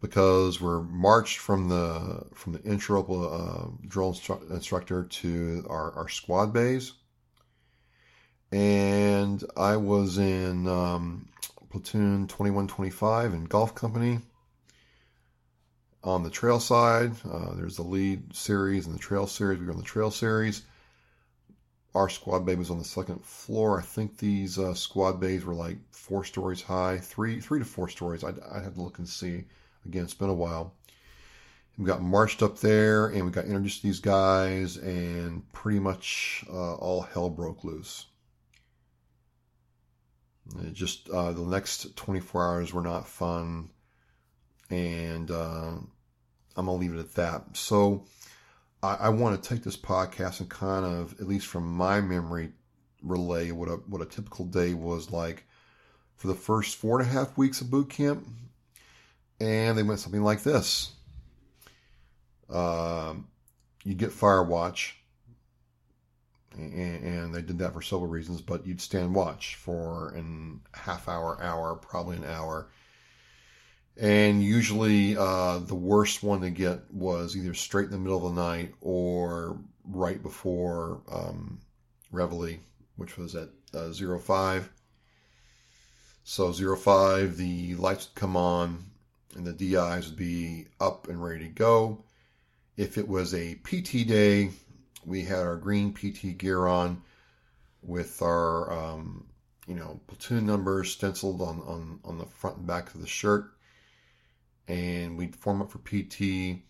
Because 0.00 0.60
we're 0.60 0.82
marched 0.82 1.38
from 1.38 1.68
the 1.68 2.24
from 2.34 2.52
the 2.52 2.62
intro 2.62 3.02
uh, 3.02 3.68
drill 3.88 4.12
instru- 4.12 4.50
instructor 4.50 5.04
to 5.04 5.66
our, 5.68 5.92
our 5.92 6.08
squad 6.08 6.52
bays, 6.52 6.92
and 8.50 9.42
I 9.56 9.76
was 9.76 10.18
in 10.18 10.66
um, 10.66 11.28
platoon 11.70 12.26
twenty 12.26 12.50
one 12.50 12.66
twenty 12.66 12.90
five 12.90 13.32
in 13.32 13.44
Golf 13.44 13.76
Company, 13.76 14.18
on 16.04 16.22
the 16.22 16.30
trail 16.30 16.58
side. 16.58 17.12
Uh, 17.30 17.54
there's 17.54 17.76
the 17.76 17.82
lead 17.82 18.34
series 18.34 18.86
and 18.86 18.94
the 18.94 18.98
trail 18.98 19.26
series. 19.26 19.58
We 19.58 19.66
were 19.66 19.72
on 19.72 19.78
the 19.78 19.84
trail 19.84 20.10
series. 20.10 20.62
Our 21.94 22.08
squad 22.08 22.46
bay 22.46 22.54
was 22.54 22.70
on 22.70 22.78
the 22.78 22.84
second 22.84 23.24
floor. 23.24 23.78
I 23.78 23.82
think 23.82 24.16
these 24.16 24.58
uh, 24.58 24.74
squad 24.74 25.20
bays 25.20 25.44
were 25.44 25.54
like 25.54 25.76
four 25.90 26.24
stories 26.24 26.62
high, 26.62 26.98
three 26.98 27.40
three 27.40 27.58
to 27.58 27.64
four 27.64 27.88
stories. 27.88 28.24
I'd, 28.24 28.40
I'd 28.50 28.62
have 28.62 28.74
to 28.74 28.82
look 28.82 28.98
and 28.98 29.08
see. 29.08 29.44
Again, 29.84 30.04
it's 30.04 30.14
been 30.14 30.30
a 30.30 30.34
while. 30.34 30.74
We 31.78 31.84
got 31.84 32.02
marched 32.02 32.42
up 32.42 32.58
there 32.58 33.08
and 33.08 33.24
we 33.24 33.30
got 33.30 33.46
introduced 33.46 33.80
to 33.80 33.86
these 33.86 34.00
guys, 34.00 34.76
and 34.76 35.50
pretty 35.52 35.80
much 35.80 36.44
uh, 36.48 36.74
all 36.74 37.02
hell 37.02 37.30
broke 37.30 37.64
loose. 37.64 38.06
It 40.64 40.72
just 40.72 41.08
uh, 41.10 41.32
the 41.32 41.42
next 41.42 41.94
24 41.96 42.46
hours 42.46 42.72
were 42.72 42.82
not 42.82 43.06
fun 43.06 43.70
and 44.72 45.30
uh, 45.30 45.74
I'm 46.56 46.66
gonna 46.66 46.74
leave 46.74 46.94
it 46.94 46.98
at 46.98 47.14
that. 47.14 47.56
So 47.56 48.04
I, 48.82 48.94
I 48.94 49.08
want 49.10 49.40
to 49.40 49.48
take 49.48 49.62
this 49.62 49.76
podcast 49.76 50.40
and 50.40 50.48
kind 50.48 50.84
of, 50.84 51.20
at 51.20 51.28
least 51.28 51.46
from 51.46 51.70
my 51.70 52.00
memory, 52.00 52.52
relay 53.02 53.50
what 53.50 53.68
a 53.68 53.72
what 53.86 54.00
a 54.00 54.06
typical 54.06 54.44
day 54.46 54.74
was 54.74 55.10
like 55.10 55.44
for 56.16 56.28
the 56.28 56.34
first 56.34 56.76
four 56.76 57.00
and 57.00 57.08
a 57.08 57.12
half 57.12 57.36
weeks 57.36 57.60
of 57.60 57.70
boot 57.70 57.90
camp, 57.90 58.26
and 59.40 59.76
they 59.76 59.82
went 59.82 60.00
something 60.00 60.22
like 60.22 60.42
this. 60.42 60.92
Um, 62.48 63.28
you 63.84 63.94
get 63.94 64.12
fire 64.12 64.42
watch, 64.42 64.96
and, 66.54 67.04
and, 67.04 67.34
they 67.34 67.42
did 67.42 67.58
that 67.58 67.72
for 67.72 67.82
several 67.82 68.08
reasons. 68.08 68.40
But 68.40 68.66
you'd 68.66 68.80
stand 68.80 69.14
watch 69.14 69.56
for 69.56 70.14
an 70.14 70.60
half 70.72 71.08
hour, 71.08 71.42
hour, 71.42 71.74
probably 71.74 72.16
an 72.16 72.24
hour, 72.24 72.68
and 74.00 74.42
usually 74.42 75.16
uh, 75.16 75.58
the 75.58 75.74
worst 75.74 76.22
one 76.22 76.40
to 76.40 76.50
get 76.50 76.80
was 76.92 77.36
either 77.36 77.54
straight 77.54 77.86
in 77.86 77.90
the 77.92 77.98
middle 77.98 78.26
of 78.26 78.34
the 78.34 78.42
night 78.42 78.74
or 78.80 79.58
right 79.84 80.22
before 80.22 81.02
um, 81.10 81.60
Reveille, 82.10 82.58
which 82.96 83.18
was 83.18 83.34
at 83.34 83.48
uh, 83.74 83.92
05. 83.92 84.70
So 86.24 86.52
05, 86.52 87.36
the 87.36 87.74
lights 87.74 88.08
would 88.08 88.14
come 88.14 88.36
on 88.36 88.84
and 89.34 89.46
the 89.46 89.52
DIs 89.52 90.08
would 90.08 90.16
be 90.16 90.66
up 90.80 91.08
and 91.08 91.22
ready 91.22 91.46
to 91.46 91.50
go. 91.50 92.04
If 92.76 92.96
it 92.96 93.08
was 93.08 93.34
a 93.34 93.56
PT 93.56 94.06
day, 94.06 94.50
we 95.04 95.22
had 95.22 95.40
our 95.40 95.56
green 95.56 95.92
PT 95.92 96.38
gear 96.38 96.66
on 96.66 97.02
with 97.82 98.22
our, 98.22 98.72
um, 98.72 99.26
you 99.66 99.74
know, 99.74 100.00
platoon 100.06 100.46
numbers 100.46 100.90
stenciled 100.90 101.42
on, 101.42 101.60
on, 101.62 102.00
on 102.04 102.18
the 102.18 102.26
front 102.26 102.58
and 102.58 102.66
back 102.66 102.94
of 102.94 103.00
the 103.00 103.06
shirt 103.06 103.52
and 104.68 105.16
we'd 105.18 105.36
form 105.36 105.62
up 105.62 105.70
for 105.70 105.78
PT 105.78 106.62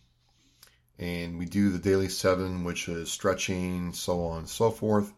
and 0.99 1.38
we 1.38 1.46
do 1.46 1.70
the 1.70 1.78
daily 1.78 2.08
seven, 2.08 2.64
which 2.64 2.88
is 2.88 3.11
stretching, 3.11 3.92
so 3.92 4.25
on 4.26 4.38
and 4.40 4.49
so 4.49 4.70
forth. 4.70 5.12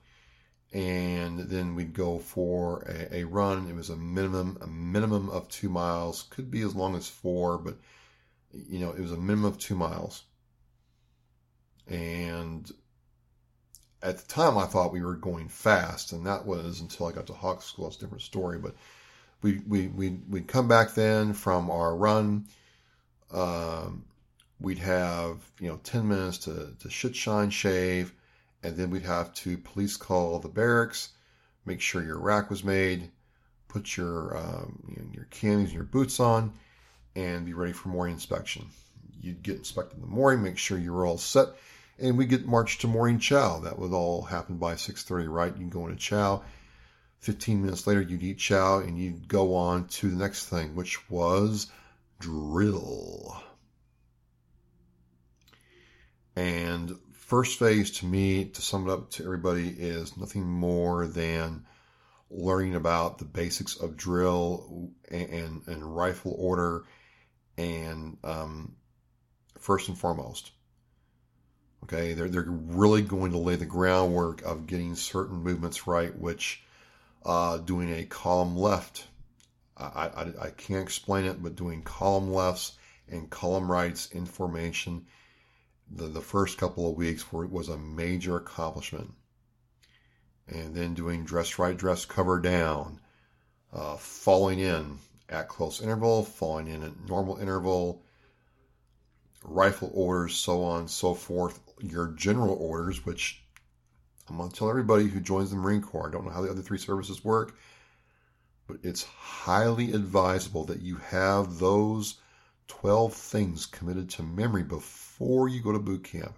And 0.73 1.40
then 1.40 1.75
we'd 1.75 1.93
go 1.93 2.19
for 2.19 2.85
a, 2.88 3.19
a, 3.19 3.25
run. 3.25 3.69
It 3.69 3.75
was 3.75 3.90
a 3.90 3.97
minimum, 3.97 4.59
a 4.61 4.66
minimum 4.66 5.28
of 5.28 5.49
two 5.49 5.69
miles. 5.69 6.25
Could 6.31 6.50
be 6.50 6.62
as 6.62 6.75
long 6.75 6.97
as 6.97 7.09
four, 7.09 7.59
but 7.59 7.76
you 8.52 8.78
know, 8.78 8.90
it 8.90 9.00
was 9.00 9.12
a 9.12 9.16
minimum 9.16 9.45
of 9.45 9.59
two 9.59 9.76
miles. 9.76 10.23
And 11.87 12.69
at 14.02 14.19
the 14.19 14.26
time, 14.26 14.57
I 14.57 14.64
thought 14.64 14.93
we 14.93 15.02
were 15.02 15.16
going 15.16 15.49
fast, 15.49 16.12
and 16.12 16.26
that 16.26 16.47
was 16.47 16.81
until 16.81 17.07
I 17.07 17.12
got 17.12 17.26
to 17.26 17.35
Hawk 17.35 17.62
School. 17.62 17.88
It's 17.88 17.97
a 17.97 18.00
different 18.00 18.23
story, 18.23 18.59
but 18.59 18.75
we 19.43 19.61
we 19.69 19.88
we 19.88 20.09
we'd 20.28 20.49
come 20.49 20.66
back 20.66 20.95
then 20.95 21.35
from 21.35 21.71
our 21.71 21.95
run 21.95 22.47
um, 23.35 24.05
we'd 24.61 24.79
have 24.79 25.38
you 25.61 25.69
know 25.69 25.79
10 25.85 26.09
minutes 26.09 26.38
to, 26.38 26.75
to 26.81 26.88
shit 26.91 27.14
shine 27.14 27.50
shave 27.50 28.12
and 28.62 28.76
then 28.76 28.91
we'd 28.91 29.03
have 29.03 29.35
to 29.35 29.59
police 29.59 29.97
call 29.97 30.38
the 30.38 30.49
barracks 30.49 31.11
make 31.67 31.81
sure 31.81 32.03
your 32.03 32.19
rack 32.19 32.49
was 32.49 32.64
made 32.64 33.11
put 33.69 33.97
your 33.97 34.37
um, 34.37 34.83
you 34.88 35.03
know, 35.03 35.11
your 35.12 35.26
camis 35.31 35.64
and 35.64 35.73
your 35.73 35.85
boots 35.85 36.21
on 36.21 36.53
and 37.17 37.45
be 37.45 37.53
ready 37.53 37.73
for 37.73 37.88
morning 37.88 38.14
inspection 38.14 38.64
you'd 39.25 39.43
get 39.43 39.57
inspected 39.57 39.97
in 39.97 40.03
the 40.03 40.07
morning, 40.07 40.43
make 40.43 40.59
sure 40.59 40.79
you 40.79 40.93
were 40.93 41.07
all 41.07 41.19
set, 41.19 41.49
and 41.99 42.19
we 42.19 42.26
get 42.26 42.47
marched 42.47 42.83
to 42.83 42.88
morning 42.88 43.19
chow. 43.19 43.61
That 43.61 43.79
would 43.79 43.93
all 43.93 44.23
happen 44.23 44.57
by 44.57 44.75
6:30, 44.75 45.29
right? 45.29 45.57
You 45.57 45.67
go 45.67 45.87
into 45.87 45.99
chow. 45.99 46.43
15 47.21 47.62
minutes 47.62 47.87
later, 47.87 48.03
you'd 48.03 48.23
eat 48.23 48.38
chow 48.38 48.81
and 48.81 48.99
you'd 48.99 49.26
go 49.29 49.55
on 49.55 49.88
to 49.88 50.11
the 50.11 50.17
next 50.17 50.47
thing, 50.47 50.75
which 50.75 51.09
was 51.09 51.69
drill. 52.25 53.37
And 56.37 56.97
first 57.12 57.59
phase 57.59 57.90
to 57.99 58.07
me, 58.07 58.47
to 58.47 58.62
sum 58.62 58.88
it 58.88 58.93
up 58.93 59.11
to 59.12 59.25
everybody, 59.25 59.69
is 59.69 60.16
nothing 60.16 60.47
more 60.47 61.07
than 61.07 61.66
learning 62.31 62.75
about 62.75 63.19
the 63.19 63.25
basics 63.25 63.76
of 63.76 63.97
drill 63.97 64.90
and, 65.11 65.31
and, 65.31 65.62
and 65.66 65.97
rifle 65.97 66.35
order 66.38 66.85
and 67.57 68.16
um, 68.25 68.75
first 69.59 69.88
and 69.88 69.99
foremost. 69.99 70.50
Okay, 71.85 72.14
they're, 72.14 72.31
they're 72.31 72.47
really 72.49 73.02
going 73.02 73.33
to 73.33 73.38
lay 73.38 73.57
the 73.57 73.66
groundwork 73.66 74.40
of 74.43 74.66
getting 74.66 74.97
certain 74.97 75.37
movements 75.37 75.87
right, 75.87 76.19
which 76.19 76.64
uh, 77.26 77.59
doing 77.59 77.93
a 77.93 78.04
column 78.04 78.57
left, 78.57 79.07
I, 79.76 80.09
I, 80.09 80.47
I 80.47 80.50
can't 80.50 80.83
explain 80.83 81.25
it, 81.25 81.43
but 81.43 81.57
doing 81.57 81.83
column 81.83 82.33
lefts 82.33 82.78
and 83.09 83.28
column 83.31 83.71
rights 83.71 84.11
in 84.12 84.25
formation 84.25 85.07
the, 85.90 86.07
the 86.07 86.21
first 86.21 86.59
couple 86.59 86.88
of 86.88 86.97
weeks 86.97 87.33
were, 87.33 87.47
was 87.47 87.69
a 87.69 87.78
major 87.78 88.37
accomplishment. 88.37 89.12
And 90.49 90.75
then 90.75 90.95
doing 90.95 91.25
dress 91.25 91.59
right, 91.59 91.76
dress 91.76 92.04
cover 92.04 92.38
down, 92.40 93.00
uh, 93.73 93.97
falling 93.97 94.59
in 94.59 94.99
at 95.28 95.49
close 95.49 95.81
interval, 95.81 96.25
falling 96.25 96.69
in 96.69 96.83
at 96.83 97.09
normal 97.09 97.38
interval, 97.38 98.02
rifle 99.43 99.90
orders, 99.95 100.37
so 100.37 100.62
on 100.62 100.81
and 100.81 100.90
so 100.90 101.14
forth. 101.14 101.61
Your 101.81 102.09
general 102.09 102.57
orders, 102.61 103.07
which 103.07 103.43
I'm 104.28 104.37
going 104.37 104.50
to 104.50 104.57
tell 104.57 104.71
everybody 104.71 105.07
who 105.07 105.21
joins 105.21 105.50
the 105.50 105.57
Marine 105.57 105.83
Corps, 105.83 106.09
I 106.09 106.12
don't 106.12 106.25
know 106.25 106.31
how 106.31 106.43
the 106.43 106.50
other 106.50 106.62
three 106.62 106.78
services 106.78 107.25
work, 107.25 107.57
but 108.66 108.78
it's 108.83 109.04
highly 109.04 109.92
advisable 109.92 110.64
that 110.64 110.80
you 110.80 110.97
have 110.97 111.59
those 111.59 112.16
12 112.68 113.12
things 113.12 113.66
committed 113.66 114.09
to 114.11 114.23
memory 114.23 114.62
before 114.62 115.49
you 115.49 115.61
go 115.61 115.73
to 115.73 115.78
boot 115.78 116.04
camp. 116.04 116.35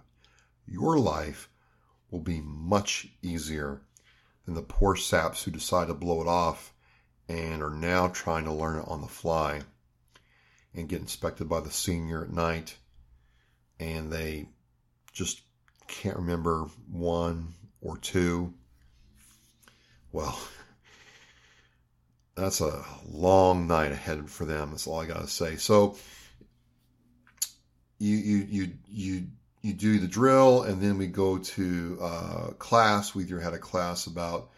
Your 0.65 0.99
life 0.99 1.49
will 2.11 2.19
be 2.19 2.41
much 2.41 3.07
easier 3.21 3.81
than 4.45 4.53
the 4.53 4.61
poor 4.61 4.95
saps 4.95 5.43
who 5.43 5.51
decide 5.51 5.87
to 5.87 5.93
blow 5.93 6.21
it 6.21 6.27
off 6.27 6.73
and 7.29 7.61
are 7.61 7.69
now 7.69 8.07
trying 8.07 8.45
to 8.45 8.53
learn 8.53 8.79
it 8.79 8.87
on 8.87 9.01
the 9.01 9.07
fly 9.07 9.61
and 10.73 10.89
get 10.89 11.01
inspected 11.01 11.49
by 11.49 11.59
the 11.59 11.71
senior 11.71 12.23
at 12.23 12.31
night 12.31 12.77
and 13.79 14.11
they 14.11 14.47
just 15.13 15.41
can't 15.87 16.17
remember 16.17 16.65
one 16.91 17.53
or 17.81 17.97
two. 17.97 18.53
Well, 20.11 20.37
that's 22.37 22.61
a 22.61 22.85
long 23.09 23.67
night 23.67 23.91
ahead 23.91 24.29
for 24.29 24.45
them. 24.45 24.71
That's 24.71 24.87
all 24.87 24.99
I 24.99 25.05
got 25.05 25.21
to 25.21 25.27
say. 25.27 25.55
So 25.55 25.97
you 27.99 28.15
you 28.15 28.45
you 28.49 28.73
you 28.87 29.27
you 29.63 29.73
do 29.73 29.99
the 29.99 30.07
drill, 30.07 30.61
and 30.63 30.81
then 30.81 30.97
we 30.97 31.07
go 31.07 31.39
to 31.39 31.97
uh, 31.99 32.47
class. 32.59 33.15
We 33.15 33.23
either 33.23 33.39
had 33.39 33.53
a 33.53 33.59
class 33.59 34.05
about 34.05 34.51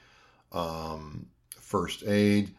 um, 0.52 1.28
first 1.60 2.04
aid. 2.06 2.54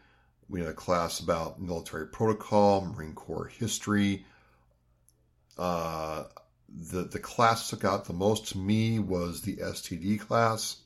We 0.48 0.60
had 0.60 0.70
a 0.70 0.74
class 0.74 1.20
about 1.20 1.60
military 1.60 2.06
protocol, 2.08 2.80
Marine 2.80 3.14
Corps 3.14 3.46
history. 3.46 4.24
Uh, 5.58 6.24
the 6.90 7.02
the 7.02 7.18
class 7.18 7.68
took 7.68 7.84
out 7.84 8.06
the 8.06 8.12
most 8.14 8.48
to 8.48 8.58
me 8.58 8.98
was 8.98 9.42
the 9.42 9.56
STD 9.56 10.18
class, 10.20 10.78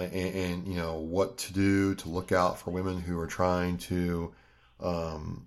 and, 0.00 0.34
and 0.34 0.66
you 0.66 0.74
know 0.74 0.98
what 0.98 1.38
to 1.38 1.52
do 1.52 1.94
to 1.96 2.08
look 2.08 2.32
out 2.32 2.58
for 2.58 2.70
women 2.70 3.00
who 3.00 3.18
are 3.18 3.26
trying 3.26 3.78
to, 3.78 4.32
um, 4.80 5.46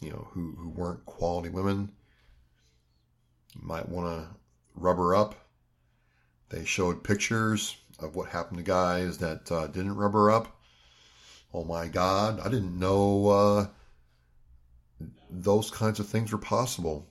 you 0.00 0.10
know, 0.10 0.28
who 0.30 0.54
who 0.58 0.68
weren't 0.70 1.04
quality 1.06 1.48
women. 1.48 1.90
You 3.54 3.66
might 3.66 3.88
want 3.88 4.06
to 4.06 4.28
rubber 4.74 5.14
up. 5.14 5.34
They 6.50 6.64
showed 6.64 7.04
pictures 7.04 7.76
of 7.98 8.14
what 8.14 8.28
happened 8.28 8.58
to 8.58 8.64
guys 8.64 9.18
that 9.18 9.50
uh, 9.50 9.66
didn't 9.66 9.96
rubber 9.96 10.30
up. 10.30 10.56
Oh 11.52 11.64
my 11.64 11.88
God, 11.88 12.40
I 12.40 12.48
didn't 12.48 12.78
know 12.78 13.28
uh, 13.28 13.66
those 15.30 15.70
kinds 15.70 15.98
of 16.00 16.08
things 16.08 16.32
were 16.32 16.38
possible. 16.38 17.08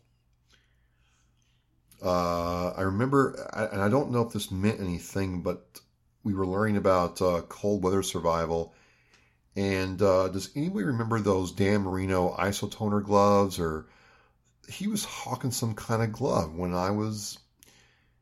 Uh, 2.02 2.70
I 2.70 2.82
remember, 2.82 3.50
and 3.72 3.82
I 3.82 3.90
don't 3.90 4.12
know 4.12 4.22
if 4.22 4.34
this 4.34 4.52
meant 4.52 4.80
anything, 4.80 5.42
but 5.42 5.82
we 6.28 6.34
were 6.34 6.46
learning 6.46 6.76
about 6.76 7.22
uh, 7.22 7.42
cold 7.48 7.82
weather 7.82 8.04
survival. 8.04 8.74
And 9.56 10.02
uh, 10.02 10.28
does 10.28 10.50
anybody 10.58 10.84
remember 10.84 11.22
those 11.22 11.54
Dan 11.54 11.84
Marino 11.84 12.36
isotoner 12.38 13.02
gloves? 13.02 13.60
Or 13.60 13.86
he 14.68 14.88
was 14.88 15.06
hawking 15.06 15.52
some 15.52 15.74
kind 15.74 16.04
of 16.04 16.12
glove 16.12 16.54
when 16.54 16.74
I 16.74 16.92
was 16.92 17.40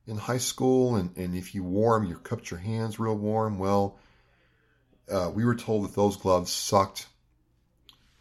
in 0.05 0.17
high 0.17 0.37
school. 0.37 0.97
And, 0.97 1.17
and 1.17 1.35
if 1.35 1.55
you 1.55 1.63
wore 1.63 1.99
them, 1.99 2.07
you 2.07 2.19
kept 2.19 2.51
your 2.51 2.59
hands 2.59 2.99
real 2.99 3.17
warm. 3.17 3.57
Well, 3.57 3.97
uh, 5.11 5.31
we 5.33 5.43
were 5.43 5.55
told 5.55 5.85
that 5.85 5.95
those 5.95 6.15
gloves 6.15 6.51
sucked. 6.51 7.07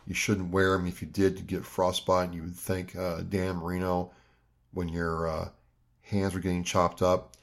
You 0.06 0.14
shouldn't 0.14 0.50
wear 0.50 0.78
them. 0.78 0.86
If 0.86 1.02
you 1.02 1.08
did, 1.08 1.36
you'd 1.36 1.46
get 1.46 1.66
frostbite. 1.66 2.28
And 2.28 2.34
you 2.34 2.42
would 2.44 2.56
thank 2.56 2.96
uh, 2.96 3.20
Dan 3.20 3.56
Marino 3.56 4.12
when 4.72 4.88
your 4.88 5.28
uh, 5.28 5.48
hands 6.00 6.32
were 6.32 6.40
getting 6.40 6.64
chopped 6.64 7.02
up. 7.02 7.36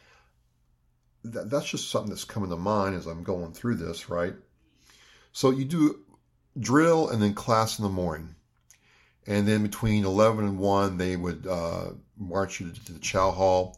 That, 1.24 1.50
that's 1.50 1.70
just 1.70 1.90
something 1.90 2.10
that's 2.10 2.24
coming 2.24 2.50
to 2.50 2.58
mind 2.58 2.96
as 2.96 3.08
I'm 3.08 3.24
going 3.24 3.54
through 3.54 3.76
this, 3.76 4.10
right? 4.10 4.34
So 5.32 5.52
you 5.52 5.66
do 5.66 6.00
drill 6.60 7.10
and 7.10 7.22
then 7.22 7.34
class 7.34 7.80
in 7.80 7.84
the 7.84 7.90
morning. 7.90 8.36
And 9.28 9.48
then 9.48 9.62
between 9.62 10.04
11 10.04 10.46
and 10.46 10.60
1, 10.60 10.98
they 10.98 11.16
would 11.16 11.46
uh, 11.48 11.92
march 12.18 12.60
you 12.60 12.72
to 12.72 12.94
the 12.94 13.00
chow 13.00 13.32
hall. 13.32 13.78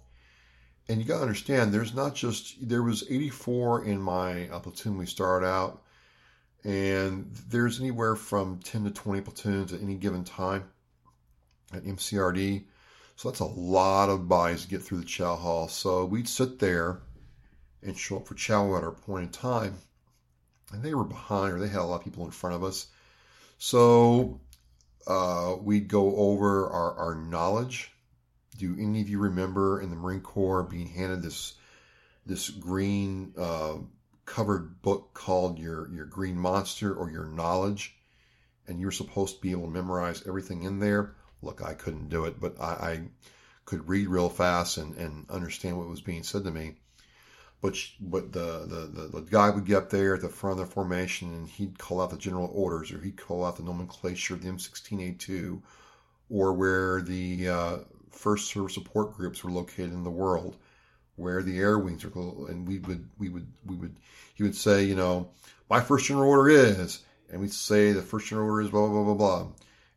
And 0.88 1.00
you 1.00 1.06
got 1.06 1.18
to 1.18 1.22
understand, 1.22 1.74
there's 1.74 1.94
not 1.94 2.16
just, 2.16 2.68
there 2.68 2.84
was 2.84 3.04
84 3.10 3.86
in 3.86 4.02
my 4.02 4.50
uh, 4.50 4.60
platoon 4.60 4.98
we 4.98 5.06
started 5.06 5.46
out. 5.46 5.84
And 6.64 7.30
there's 7.50 7.80
anywhere 7.80 8.16
from 8.16 8.60
10 8.60 8.86
to 8.86 8.92
20 8.92 9.22
platoons 9.22 9.74
at 9.74 9.82
any 9.82 9.96
given 9.96 10.24
time 10.24 10.66
at 11.74 11.84
MCRD. 11.84 12.64
So 13.16 13.30
that's 13.30 13.42
a 13.42 13.46
lot 13.46 14.10
of 14.10 14.28
bodies 14.28 14.64
to 14.64 14.70
get 14.70 14.82
through 14.82 15.00
the 15.00 15.06
chow 15.06 15.36
hall. 15.36 15.68
So 15.68 16.06
we'd 16.06 16.28
sit 16.28 16.60
there 16.60 17.02
and 17.86 17.98
show 17.98 18.18
up 18.18 18.28
for 18.28 18.36
chow 18.36 18.76
at 18.76 18.84
our 18.84 18.92
point 18.92 19.26
in 19.26 19.30
time. 19.30 19.76
And 20.72 20.82
they 20.82 20.94
were 20.94 21.04
behind, 21.04 21.54
or 21.54 21.60
they 21.60 21.68
had 21.68 21.82
a 21.82 21.84
lot 21.84 21.98
of 21.98 22.04
people 22.04 22.26
in 22.26 22.32
front 22.32 22.56
of 22.56 22.64
us. 22.64 22.88
So 23.58 24.40
uh, 25.08 25.56
we'd 25.62 25.88
go 25.88 26.16
over 26.16 26.70
our, 26.70 26.96
our 26.96 27.16
knowledge. 27.16 27.92
Do 28.58 28.76
any 28.80 29.02
of 29.02 29.10
you 29.10 29.20
remember 29.20 29.82
in 29.82 29.90
the 29.90 29.96
Marine 29.96 30.22
Corps 30.22 30.64
being 30.64 30.88
handed 30.88 31.22
this 31.22 31.54
this 32.26 32.50
green 32.50 33.34
uh, 33.38 33.76
covered 34.26 34.82
book 34.82 35.14
called 35.14 35.60
your 35.60 35.92
your 35.92 36.06
Green 36.06 36.38
Monster 36.38 36.94
or 36.94 37.10
your 37.10 37.26
Knowledge, 37.26 37.96
and 38.68 38.80
you 38.80 38.86
were 38.86 38.92
supposed 38.92 39.36
to 39.36 39.42
be 39.42 39.52
able 39.52 39.66
to 39.66 39.72
memorize 39.72 40.26
everything 40.28 40.64
in 40.64 40.80
there? 40.80 41.16
Look, 41.42 41.62
I 41.62 41.74
couldn't 41.74 42.10
do 42.10 42.26
it, 42.26 42.40
but 42.40 42.60
I, 42.62 42.66
I 42.66 43.02
could 43.66 43.88
read 43.90 44.08
real 44.08 44.30
fast 44.30 44.78
and, 44.78 44.96
and 44.96 45.30
understand 45.30 45.78
what 45.78 45.90
was 45.90 46.02
being 46.02 46.24
said 46.24 46.44
to 46.46 46.52
me. 46.52 46.76
But 47.64 47.78
but 48.02 48.34
the, 48.34 48.66
the, 48.68 48.90
the, 48.94 49.08
the, 49.08 49.22
guy 49.22 49.50
would 49.50 49.66
get 49.66 49.78
up 49.78 49.90
there 49.90 50.16
at 50.16 50.22
the 50.22 50.28
front 50.28 50.60
of 50.60 50.68
the 50.68 50.74
formation 50.74 51.34
and 51.34 51.48
he'd 51.48 51.80
call 51.80 52.02
out 52.02 52.10
the 52.10 52.18
general 52.18 52.52
orders 52.54 52.92
or 52.92 53.00
he'd 53.00 53.16
call 53.16 53.46
out 53.46 53.56
the 53.56 53.64
nomenclature 53.64 54.34
of 54.34 54.44
the 54.44 54.50
M16A2 54.50 55.62
or 56.30 56.52
where 56.52 57.02
the 57.02 57.48
uh, 57.48 57.78
first 58.12 58.50
service 58.50 58.74
support 58.74 59.14
groups 59.14 59.46
were 59.46 59.50
located 59.50 59.94
in 59.94 60.04
the 60.04 60.12
world, 60.12 60.58
where 61.16 61.42
the 61.42 61.58
air 61.58 61.80
wings 61.80 62.04
are, 62.04 62.12
and 62.50 62.68
we 62.68 62.80
would 62.80 63.08
we 63.18 63.30
would 63.30 63.48
we 63.66 63.78
would 63.78 63.96
he 64.36 64.44
would 64.44 64.56
say, 64.56 64.84
you 64.84 64.96
know, 64.96 65.30
my 65.70 65.80
first 65.80 66.06
general 66.06 66.30
order 66.30 66.50
is, 66.50 67.00
and 67.32 67.40
we'd 67.40 67.54
say 67.54 67.94
the 67.94 68.02
first 68.02 68.28
general 68.28 68.50
order 68.50 68.64
is 68.64 68.72
blah 68.72 68.88
blah 68.88 69.04
blah 69.04 69.14
blah 69.14 69.44
blah 69.44 69.48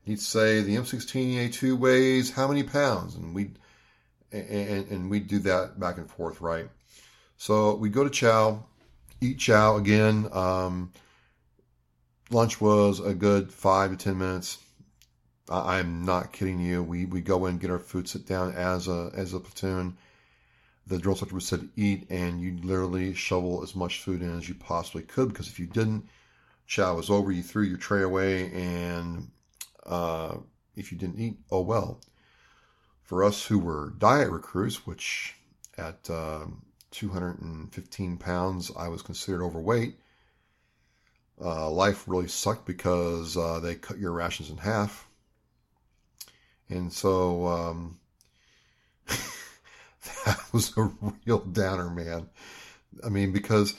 he'd 0.05 0.21
say 0.21 0.63
the 0.63 0.77
M16A2 0.77 1.77
weighs 1.77 2.31
how 2.31 2.47
many 2.47 2.63
pounds, 2.63 3.17
and 3.17 3.35
we'd 3.35 3.59
and, 4.31 4.89
and 4.89 5.11
we'd 5.11 5.27
do 5.27 5.41
that 5.41 5.81
back 5.81 5.99
and 5.99 6.09
forth, 6.09 6.41
right? 6.41 6.69
So 7.37 7.75
we 7.75 7.91
go 7.91 8.05
to 8.05 8.11
chow, 8.11 8.65
eat 9.21 9.39
chow 9.39 9.77
again. 9.77 10.29
Um, 10.33 10.93
lunch 12.31 12.61
was 12.61 13.01
a 13.01 13.15
good 13.15 13.53
five 13.53 13.91
to 13.91 13.97
ten 13.97 14.19
minutes. 14.19 14.59
I, 15.49 15.79
I'm 15.79 16.05
not 16.05 16.33
kidding 16.33 16.61
you. 16.61 16.83
We 16.83 17.05
we 17.07 17.21
go 17.21 17.47
in, 17.47 17.59
get 17.59 17.71
our 17.71 17.79
food, 17.79 18.09
sit 18.09 18.27
down 18.27 18.53
as 18.53 18.89
a 18.89 19.11
as 19.15 19.35
a 19.35 19.41
platoon. 19.41 19.97
The 20.87 20.99
drill 20.99 21.15
instructor 21.15 21.41
said 21.41 21.69
eat, 21.77 22.07
and 22.11 22.41
you 22.41 22.59
literally 22.63 23.13
shovel 23.13 23.63
as 23.63 23.75
much 23.75 24.03
food 24.03 24.23
in 24.23 24.39
as 24.39 24.49
you 24.49 24.55
possibly 24.55 25.03
could 25.03 25.29
because 25.29 25.49
if 25.49 25.59
you 25.59 25.67
didn't, 25.67 26.07
chow 26.67 26.95
was 26.95 27.11
over. 27.11 27.33
You 27.33 27.43
threw 27.43 27.65
your 27.65 27.77
tray 27.79 28.03
away, 28.03 28.53
and 28.53 29.31
uh, 29.85 30.37
if 30.77 30.93
you 30.93 30.99
didn't 30.99 31.21
eat, 31.21 31.39
oh 31.51 31.63
well. 31.63 32.01
For 33.03 33.23
us 33.23 33.47
who 33.47 33.59
were 33.59 33.95
diet 33.99 34.31
recruits, 34.31 34.87
which 34.87 35.35
at 35.79 36.09
um, 36.11 36.63
215 36.91 38.17
pounds 38.17 38.71
I 38.77 38.89
was 38.89 39.03
considered 39.03 39.43
overweight, 39.43 39.97
uh, 41.41 41.71
life 41.71 42.05
really 42.07 42.29
sucked 42.29 42.67
because 42.67 43.37
uh, 43.37 43.61
they 43.61 43.75
cut 43.75 43.99
your 43.99 44.13
rations 44.13 44.51
in 44.51 44.57
half. 44.57 45.07
And 46.69 46.93
so 46.93 47.47
um, 47.47 47.99
that 49.07 50.41
was 50.53 50.77
a 50.77 50.91
real 51.25 51.39
downer, 51.39 51.91
man. 51.91 52.29
I 53.05 53.09
mean, 53.09 53.33
because 53.33 53.75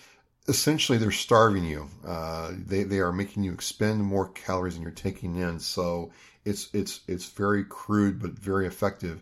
essentially 0.47 0.97
they're 0.97 1.11
starving 1.11 1.65
you. 1.65 1.89
Uh, 2.05 2.51
they 2.55 2.83
they 2.83 2.99
are 2.99 3.11
making 3.11 3.43
you 3.43 3.53
expend 3.53 4.03
more 4.03 4.29
calories 4.29 4.75
than 4.75 4.83
you're 4.83 4.91
taking 4.91 5.35
in. 5.35 5.59
So 5.59 6.11
it's 6.45 6.69
it's 6.73 7.01
it's 7.07 7.25
very 7.29 7.63
crude 7.63 8.21
but 8.21 8.31
very 8.31 8.67
effective. 8.67 9.21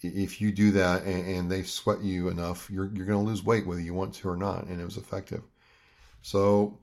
If 0.00 0.40
you 0.40 0.52
do 0.52 0.72
that 0.72 1.02
and, 1.02 1.26
and 1.26 1.50
they 1.50 1.62
sweat 1.62 2.00
you 2.02 2.28
enough, 2.28 2.70
you're 2.70 2.90
you're 2.94 3.06
going 3.06 3.24
to 3.24 3.30
lose 3.30 3.44
weight 3.44 3.66
whether 3.66 3.80
you 3.80 3.94
want 3.94 4.14
to 4.14 4.28
or 4.28 4.36
not, 4.36 4.66
and 4.66 4.80
it 4.80 4.84
was 4.84 4.96
effective. 4.96 5.42
So 6.22 6.78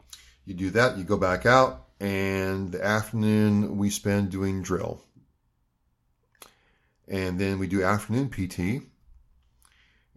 you 0.46 0.54
do 0.54 0.70
that, 0.72 0.98
you 0.98 1.04
go 1.04 1.18
back 1.18 1.46
out, 1.46 1.86
and 2.00 2.72
the 2.72 2.84
afternoon 2.84 3.78
we 3.78 3.90
spend 3.90 4.32
doing 4.32 4.62
drill, 4.62 5.02
and 7.08 7.40
then 7.40 7.60
we 7.60 7.68
do 7.68 7.84
afternoon 7.84 8.30
PT 8.30 8.86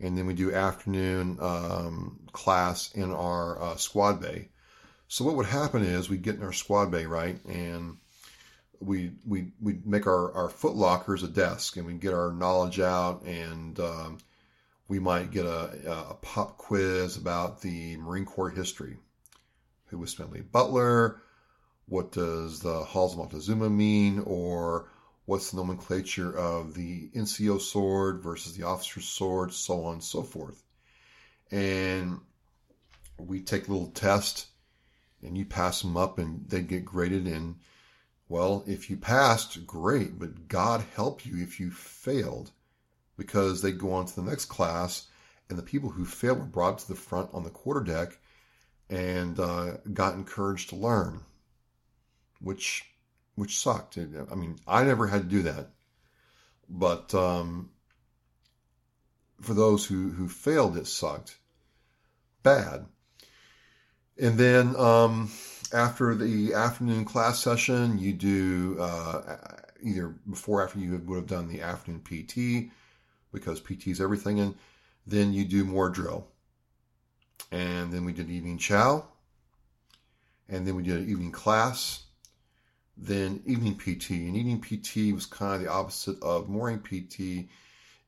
and 0.01 0.17
then 0.17 0.27
we 0.27 0.35
do 0.35 0.55
afternoon 0.55 1.39
um, 1.41 2.21
class 2.33 2.93
in 2.93 3.13
our 3.13 3.61
uh, 3.61 3.77
squad 3.77 4.21
bay. 4.21 4.49
So 5.09 5.25
what 5.25 5.37
would 5.37 5.47
happen 5.47 5.83
is 5.83 6.09
we'd 6.09 6.23
get 6.23 6.37
in 6.37 6.43
our 6.43 6.53
squad 6.53 6.91
bay, 6.91 7.07
right, 7.07 7.43
and 7.47 7.97
we 8.81 9.13
we 9.27 9.53
we 9.61 9.81
make 9.85 10.07
our 10.07 10.33
our 10.33 10.49
foot 10.49 10.75
lockers 10.75 11.23
a 11.23 11.29
desk, 11.29 11.77
and 11.77 11.87
we 11.87 11.95
get 11.95 12.15
our 12.15 12.33
knowledge 12.33 12.81
out, 12.81 13.23
and 13.25 13.79
um, 13.81 14.19
we 14.89 14.99
might 14.99 15.31
get 15.31 15.47
a, 15.47 16.11
a 16.11 16.15
pop 16.15 16.59
quiz 16.59 17.17
about 17.17 17.61
the 17.61 17.97
Marine 17.97 18.25
Corps 18.25 18.51
history. 18.51 18.97
Who 19.87 19.99
was 19.99 20.11
Smedley 20.11 20.43
Butler? 20.43 21.21
What 21.87 22.13
does 22.13 22.61
the 22.61 22.85
Halls 22.85 23.13
of 23.15 23.19
Montezuma 23.19 23.71
mean? 23.71 24.21
Or 24.21 24.91
what's 25.25 25.51
the 25.51 25.59
nomenclature 25.59 26.37
of 26.37 26.75
the 26.75 27.11
NCO 27.15 27.61
sword 27.61 28.23
versus 28.23 28.57
the 28.57 28.65
officer's 28.65 29.07
sword, 29.07 29.53
so 29.53 29.85
on 29.85 29.95
and 29.95 30.03
so 30.03 30.23
forth. 30.23 30.63
And 31.51 32.21
we 33.19 33.41
take 33.41 33.69
a 33.69 33.73
little 33.73 33.91
test 33.91 34.47
and 35.23 35.37
you 35.37 35.45
pass 35.45 35.83
them 35.83 35.97
up 35.97 36.19
and 36.19 36.49
they 36.49 36.63
get 36.63 36.85
graded 36.85 37.27
and 37.27 37.57
well, 38.29 38.65
if 38.67 38.91
you 38.91 38.97
passed, 38.97 39.67
great, 39.67 40.19
but 40.19 40.49
God 40.49 40.85
help 40.95 41.25
you 41.25 41.43
if 41.43 41.59
you 41.59 41.71
failed 41.71 42.51
because 43.17 43.63
they'd 43.63 43.79
go 43.79 43.93
on 43.93 44.07
to 44.07 44.17
the 44.17 44.29
next 44.29 44.47
class 44.47 45.07
and 45.49 45.59
the 45.59 45.63
people 45.63 45.91
who 45.91 46.05
failed 46.05 46.39
were 46.39 46.45
brought 46.45 46.79
to 46.79 46.89
the 46.89 46.95
front 46.95 47.31
on 47.33 47.43
the 47.43 47.51
quarterdeck 47.51 48.19
and 48.91 49.39
uh, 49.41 49.79
got 49.93 50.15
encouraged 50.15 50.71
to 50.71 50.77
learn, 50.77 51.21
which 52.41 52.85
which 53.35 53.59
sucked. 53.59 53.97
I 53.97 54.35
mean, 54.35 54.57
I 54.67 54.83
never 54.83 55.07
had 55.07 55.23
to 55.23 55.29
do 55.29 55.43
that, 55.43 55.71
but 56.69 57.15
um, 57.15 57.71
for 59.41 59.55
those 59.55 59.87
who 59.87 60.11
who 60.11 60.29
failed, 60.29 60.77
it 60.77 60.87
sucked 60.87 61.39
bad. 62.43 62.87
And 64.21 64.37
then 64.37 64.75
um, 64.77 65.31
after 65.73 66.15
the 66.15 66.55
afternoon 66.55 67.05
class 67.05 67.43
session, 67.43 67.99
you 67.99 68.13
do 68.13 68.77
uh, 68.81 69.37
either 69.83 70.09
before 70.29 70.63
after 70.63 70.79
you 70.79 70.99
would 70.99 71.17
have 71.17 71.27
done 71.27 71.49
the 71.49 71.63
afternoon 71.63 72.01
PT 72.01 72.71
because 73.33 73.61
PT 73.61 73.89
is 73.89 74.01
everything, 74.01 74.41
and 74.41 74.55
then 75.07 75.33
you 75.33 75.45
do 75.45 75.65
more 75.65 75.89
drill. 75.89 76.27
And 77.53 77.93
then 77.93 78.05
we 78.05 78.13
did 78.13 78.31
evening 78.31 78.59
chow, 78.59 79.07
and 80.49 80.67
then 80.67 80.75
we 80.75 80.83
did 80.83 81.09
evening 81.09 81.33
class, 81.33 82.03
then 82.97 83.43
evening 83.47 83.77
PT. 83.77 84.11
And 84.11 84.37
evening 84.37 84.61
PT 84.61 85.15
was 85.15 85.27
kind 85.27 85.55
of 85.55 85.63
the 85.63 85.71
opposite 85.71 86.23
of 86.23 86.49
morning 86.49 86.81
PT. 86.81 87.49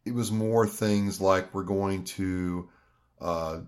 It 0.05 0.15
was 0.15 0.33
more 0.33 0.67
things 0.67 1.21
like 1.21 1.55
we're 1.55 1.63
going 1.63 2.05
to 2.05 2.69
uh, 3.21 3.61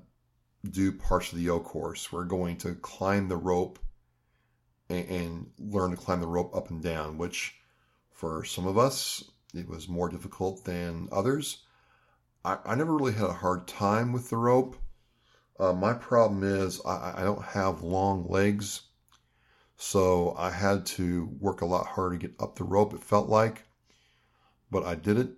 do 0.68 0.92
parts 0.92 1.32
of 1.32 1.38
the 1.38 1.50
O 1.50 1.60
course. 1.60 2.12
We're 2.12 2.24
going 2.24 2.56
to 2.58 2.74
climb 2.74 3.28
the 3.28 3.36
rope 3.36 3.78
and, 4.88 5.08
and 5.08 5.50
learn 5.58 5.90
to 5.90 5.96
climb 5.96 6.20
the 6.20 6.26
rope 6.26 6.54
up 6.54 6.70
and 6.70 6.82
down, 6.82 7.18
which 7.18 7.54
for 8.10 8.44
some 8.44 8.66
of 8.66 8.78
us, 8.78 9.24
it 9.54 9.68
was 9.68 9.88
more 9.88 10.08
difficult 10.08 10.64
than 10.64 11.08
others. 11.12 11.58
I, 12.44 12.58
I 12.64 12.74
never 12.74 12.96
really 12.96 13.12
had 13.12 13.30
a 13.30 13.34
hard 13.34 13.66
time 13.66 14.12
with 14.12 14.30
the 14.30 14.36
rope. 14.36 14.76
Uh, 15.58 15.72
my 15.72 15.92
problem 15.92 16.42
is 16.42 16.80
I, 16.84 17.14
I 17.18 17.22
don't 17.22 17.44
have 17.44 17.82
long 17.82 18.26
legs 18.28 18.82
so 19.84 20.36
I 20.38 20.50
had 20.50 20.86
to 20.86 21.28
work 21.40 21.60
a 21.60 21.66
lot 21.66 21.88
harder 21.88 22.16
to 22.16 22.28
get 22.28 22.40
up 22.40 22.54
the 22.54 22.62
rope, 22.62 22.94
it 22.94 23.02
felt 23.02 23.28
like. 23.28 23.64
But 24.70 24.84
I 24.84 24.94
did 24.94 25.18
it 25.18 25.30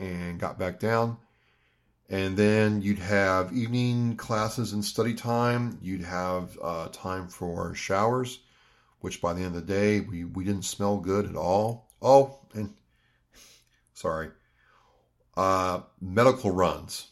and 0.00 0.40
got 0.40 0.58
back 0.58 0.80
down. 0.80 1.18
And 2.12 2.36
then 2.36 2.82
you'd 2.82 2.98
have 2.98 3.54
evening 3.54 4.18
classes 4.18 4.74
and 4.74 4.84
study 4.84 5.14
time. 5.14 5.78
You'd 5.80 6.04
have 6.04 6.58
uh, 6.62 6.88
time 6.92 7.26
for 7.26 7.74
showers, 7.74 8.40
which 9.00 9.22
by 9.22 9.32
the 9.32 9.40
end 9.40 9.56
of 9.56 9.66
the 9.66 9.72
day, 9.74 10.00
we, 10.00 10.24
we 10.24 10.44
didn't 10.44 10.66
smell 10.66 10.98
good 10.98 11.24
at 11.24 11.36
all. 11.36 11.88
Oh, 12.02 12.40
and 12.52 12.74
sorry, 13.94 14.28
uh, 15.38 15.80
medical 16.02 16.50
runs. 16.50 17.08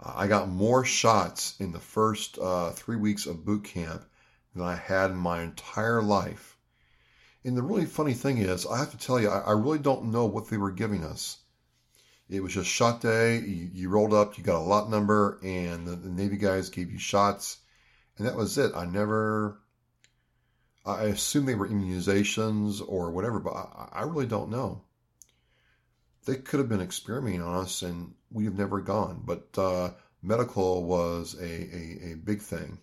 I 0.00 0.26
got 0.26 0.48
more 0.48 0.86
shots 0.86 1.54
in 1.60 1.72
the 1.72 1.78
first 1.78 2.38
uh, 2.38 2.70
three 2.70 2.96
weeks 2.96 3.26
of 3.26 3.44
boot 3.44 3.64
camp 3.64 4.06
than 4.54 4.64
I 4.64 4.76
had 4.76 5.10
in 5.10 5.18
my 5.18 5.42
entire 5.42 6.00
life. 6.00 6.56
And 7.44 7.54
the 7.54 7.62
really 7.62 7.84
funny 7.84 8.14
thing 8.14 8.38
is, 8.38 8.64
I 8.64 8.78
have 8.78 8.92
to 8.92 8.98
tell 8.98 9.20
you, 9.20 9.28
I, 9.28 9.40
I 9.40 9.52
really 9.52 9.80
don't 9.80 10.12
know 10.12 10.24
what 10.24 10.48
they 10.48 10.56
were 10.56 10.72
giving 10.72 11.04
us. 11.04 11.40
It 12.28 12.42
was 12.42 12.54
just 12.54 12.68
shot 12.68 13.00
day. 13.00 13.38
You, 13.38 13.70
you 13.72 13.88
rolled 13.88 14.12
up, 14.12 14.36
you 14.36 14.44
got 14.44 14.60
a 14.60 14.64
lot 14.64 14.90
number, 14.90 15.38
and 15.42 15.86
the, 15.86 15.96
the, 15.96 16.08
Navy 16.08 16.36
guys 16.36 16.70
gave 16.70 16.90
you 16.90 16.98
shots, 16.98 17.58
and 18.18 18.26
that 18.26 18.36
was 18.36 18.58
it. 18.58 18.72
I 18.74 18.84
never. 18.84 19.60
I 20.84 21.04
assume 21.04 21.46
they 21.46 21.54
were 21.54 21.68
immunizations 21.68 22.80
or 22.86 23.10
whatever, 23.10 23.40
but 23.40 23.54
I, 23.54 23.88
I 23.92 24.02
really 24.02 24.26
don't 24.26 24.50
know. 24.50 24.82
They 26.26 26.36
could 26.36 26.60
have 26.60 26.68
been 26.68 26.80
experimenting 26.80 27.42
on 27.42 27.62
us, 27.62 27.82
and 27.82 28.14
we've 28.30 28.56
never 28.56 28.80
gone. 28.80 29.22
But 29.24 29.48
uh, 29.56 29.90
medical 30.22 30.84
was 30.84 31.34
a, 31.40 31.44
a, 31.44 32.12
a 32.12 32.14
big 32.16 32.40
thing 32.40 32.78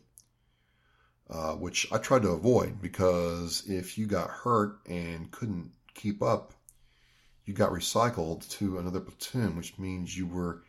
uh, 1.30 1.54
which 1.54 1.92
I 1.92 1.98
tried 1.98 2.22
to 2.24 2.30
avoid 2.30 2.82
because 2.82 3.64
if 3.68 3.98
you 3.98 4.06
got 4.06 4.30
hurt 4.30 4.80
and 4.88 5.32
couldn't 5.32 5.72
keep 5.94 6.22
up, 6.22 6.54
you 7.46 7.54
got 7.54 7.72
recycled 7.72 8.48
to 8.50 8.78
another 8.78 9.00
platoon, 9.00 9.58
which 9.58 9.78
means 9.78 10.16
you 10.16 10.28
were 10.28 10.64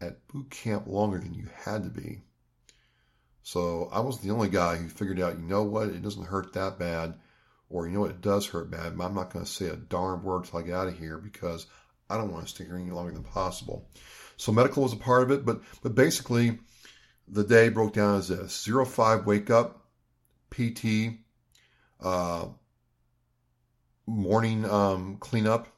at 0.00 0.26
boot 0.28 0.50
camp 0.50 0.86
longer 0.86 1.18
than 1.18 1.34
you 1.34 1.48
had 1.64 1.84
to 1.84 1.90
be. 1.90 2.20
So 3.42 3.88
I 3.92 4.00
was 4.00 4.20
the 4.20 4.30
only 4.30 4.48
guy 4.48 4.76
who 4.76 4.88
figured 4.88 5.20
out, 5.20 5.38
you 5.38 5.44
know 5.44 5.62
what, 5.62 5.88
it 5.88 6.02
doesn't 6.02 6.26
hurt 6.26 6.52
that 6.52 6.78
bad, 6.78 7.14
or 7.68 7.86
you 7.86 7.94
know 7.94 8.00
what, 8.00 8.10
it 8.10 8.20
does 8.20 8.46
hurt 8.46 8.70
bad, 8.70 8.96
but 8.96 9.04
I'm 9.04 9.14
not 9.14 9.32
going 9.32 9.44
to 9.44 9.50
say 9.50 9.66
a 9.66 9.76
darn 9.76 10.22
word 10.22 10.44
till 10.44 10.58
I 10.58 10.62
get 10.62 10.74
out 10.74 10.88
of 10.88 10.98
here 10.98 11.18
because 11.18 11.66
I 12.08 12.16
don't 12.16 12.32
want 12.32 12.44
to 12.44 12.50
stick 12.50 12.66
here 12.66 12.76
any 12.76 12.90
longer 12.90 13.12
than 13.12 13.22
possible. 13.22 13.88
So 14.36 14.52
medical 14.52 14.82
was 14.82 14.92
a 14.92 14.96
part 14.96 15.22
of 15.22 15.30
it, 15.30 15.44
but 15.44 15.60
but 15.82 15.94
basically 15.94 16.58
the 17.28 17.44
day 17.44 17.68
broke 17.68 17.92
down 17.92 18.16
as 18.16 18.28
this: 18.28 18.62
zero 18.62 18.84
five 18.84 19.26
wake 19.26 19.50
up, 19.50 19.84
PT, 20.50 21.18
uh, 22.00 22.46
morning 24.06 24.64
um, 24.64 25.18
cleanup, 25.18 25.68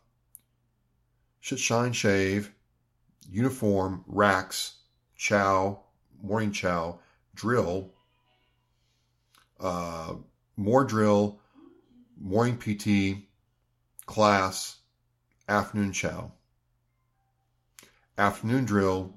shine 1.43 1.93
shave, 1.93 2.53
uniform, 3.29 4.05
racks, 4.07 4.77
chow, 5.17 5.81
morning 6.23 6.53
chow, 6.53 7.01
drill, 7.35 7.91
uh, 9.61 10.15
more 10.57 10.85
drill, 10.85 11.41
morning 12.19 12.57
PT, 12.57 13.25
class, 14.07 14.79
afternoon 15.49 15.93
chow, 15.93 16.31
afternoon 18.17 18.65
drill, 18.65 19.13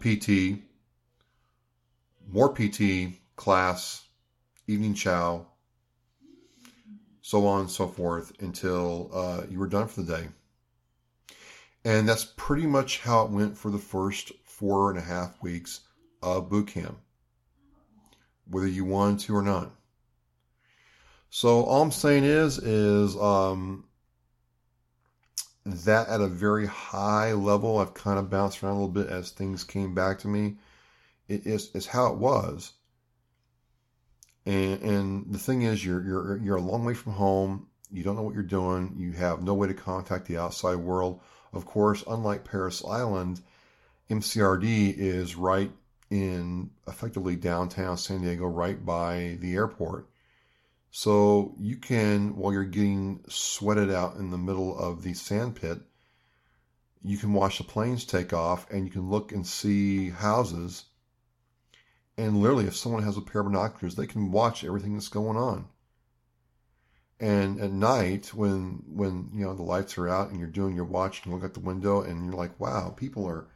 PT, 0.00 0.60
more 2.28 2.52
PT, 2.52 3.14
class, 3.36 4.04
evening 4.66 4.94
chow, 4.94 5.46
so 7.22 7.46
on 7.46 7.62
and 7.62 7.70
so 7.70 7.86
forth 7.86 8.32
until 8.40 9.10
uh, 9.14 9.42
you 9.48 9.58
were 9.58 9.66
done 9.66 9.88
for 9.88 10.02
the 10.02 10.16
day. 10.16 10.28
And 11.86 12.08
that's 12.08 12.24
pretty 12.36 12.66
much 12.66 12.98
how 12.98 13.26
it 13.26 13.30
went 13.30 13.56
for 13.56 13.70
the 13.70 13.78
first 13.78 14.32
four 14.42 14.90
and 14.90 14.98
a 14.98 15.02
half 15.02 15.40
weeks 15.40 15.82
of 16.20 16.50
boot 16.50 16.66
camp, 16.66 16.98
whether 18.50 18.66
you 18.66 18.84
wanted 18.84 19.20
to 19.20 19.36
or 19.36 19.42
not. 19.42 19.70
So 21.30 21.62
all 21.62 21.82
I'm 21.82 21.92
saying 21.92 22.24
is, 22.24 22.58
is 22.58 23.16
um, 23.16 23.84
that 25.64 26.08
at 26.08 26.20
a 26.20 26.26
very 26.26 26.66
high 26.66 27.34
level, 27.34 27.78
I've 27.78 27.94
kind 27.94 28.18
of 28.18 28.30
bounced 28.30 28.64
around 28.64 28.72
a 28.72 28.80
little 28.80 28.88
bit 28.88 29.06
as 29.06 29.30
things 29.30 29.62
came 29.62 29.94
back 29.94 30.18
to 30.20 30.28
me. 30.28 30.56
It 31.28 31.46
is, 31.46 31.70
is 31.72 31.86
how 31.86 32.08
it 32.08 32.18
was. 32.18 32.72
And, 34.44 34.82
and 34.82 35.32
the 35.32 35.38
thing 35.38 35.62
is, 35.62 35.84
you're, 35.84 36.02
you're, 36.02 36.36
you're 36.38 36.56
a 36.56 36.60
long 36.60 36.84
way 36.84 36.94
from 36.94 37.12
home. 37.12 37.68
You 37.92 38.02
don't 38.02 38.16
know 38.16 38.22
what 38.22 38.34
you're 38.34 38.42
doing. 38.42 38.96
You 38.98 39.12
have 39.12 39.44
no 39.44 39.54
way 39.54 39.68
to 39.68 39.74
contact 39.74 40.26
the 40.26 40.38
outside 40.38 40.74
world. 40.74 41.20
Of 41.56 41.64
course, 41.64 42.04
unlike 42.06 42.44
Parris 42.44 42.84
Island, 42.84 43.40
MCRD 44.10 44.94
is 44.94 45.36
right 45.36 45.72
in 46.10 46.70
effectively 46.86 47.34
downtown 47.34 47.96
San 47.96 48.20
Diego, 48.20 48.46
right 48.46 48.84
by 48.84 49.38
the 49.40 49.54
airport. 49.54 50.06
So 50.90 51.54
you 51.58 51.78
can, 51.78 52.36
while 52.36 52.52
you're 52.52 52.64
getting 52.64 53.24
sweated 53.28 53.90
out 53.90 54.16
in 54.16 54.30
the 54.30 54.36
middle 54.36 54.78
of 54.78 55.02
the 55.02 55.14
sand 55.14 55.56
pit, 55.56 55.80
you 57.02 57.16
can 57.16 57.32
watch 57.32 57.56
the 57.56 57.64
planes 57.64 58.04
take 58.04 58.34
off 58.34 58.70
and 58.70 58.84
you 58.84 58.92
can 58.92 59.08
look 59.08 59.32
and 59.32 59.46
see 59.46 60.10
houses. 60.10 60.84
And 62.18 62.42
literally, 62.42 62.66
if 62.66 62.76
someone 62.76 63.02
has 63.02 63.16
a 63.16 63.22
pair 63.22 63.40
of 63.40 63.46
binoculars, 63.46 63.94
they 63.94 64.06
can 64.06 64.30
watch 64.30 64.62
everything 64.62 64.92
that's 64.92 65.08
going 65.08 65.38
on. 65.38 65.68
And 67.18 67.60
at 67.60 67.72
night, 67.72 68.34
when 68.34 68.82
when 68.86 69.30
you 69.32 69.44
know 69.44 69.54
the 69.54 69.62
lights 69.62 69.96
are 69.96 70.08
out 70.08 70.30
and 70.30 70.38
you're 70.38 70.48
doing 70.48 70.74
your 70.76 70.84
watch 70.84 71.24
and 71.24 71.32
look 71.32 71.44
out 71.44 71.54
the 71.54 71.60
window 71.60 72.02
and 72.02 72.26
you're 72.26 72.34
like, 72.34 72.58
wow, 72.60 72.90
people 72.90 73.26
are 73.26 73.48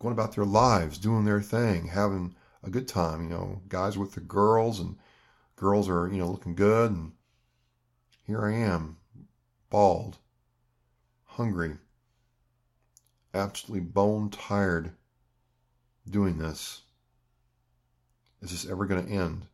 going 0.00 0.12
about 0.12 0.34
their 0.34 0.44
lives, 0.44 0.98
doing 0.98 1.24
their 1.24 1.40
thing, 1.40 1.88
having 1.88 2.34
a 2.62 2.70
good 2.70 2.88
time. 2.88 3.22
You 3.22 3.28
know, 3.30 3.62
guys 3.68 3.96
with 3.96 4.12
the 4.12 4.20
girls 4.20 4.80
and 4.80 4.96
girls 5.56 5.88
are, 5.88 6.08
you 6.08 6.18
know, 6.18 6.30
looking 6.30 6.54
good. 6.54 6.90
And 6.90 7.12
here 8.26 8.44
I 8.44 8.54
am, 8.54 8.96
bald, 9.70 10.18
hungry, 11.24 11.76
absolutely 13.32 13.86
bone 13.86 14.30
tired 14.30 14.92
doing 16.08 16.38
this. 16.38 16.82
Is 18.40 18.50
this 18.50 18.70
ever 18.70 18.86
going 18.86 19.04
to 19.04 19.12
end? 19.12 19.47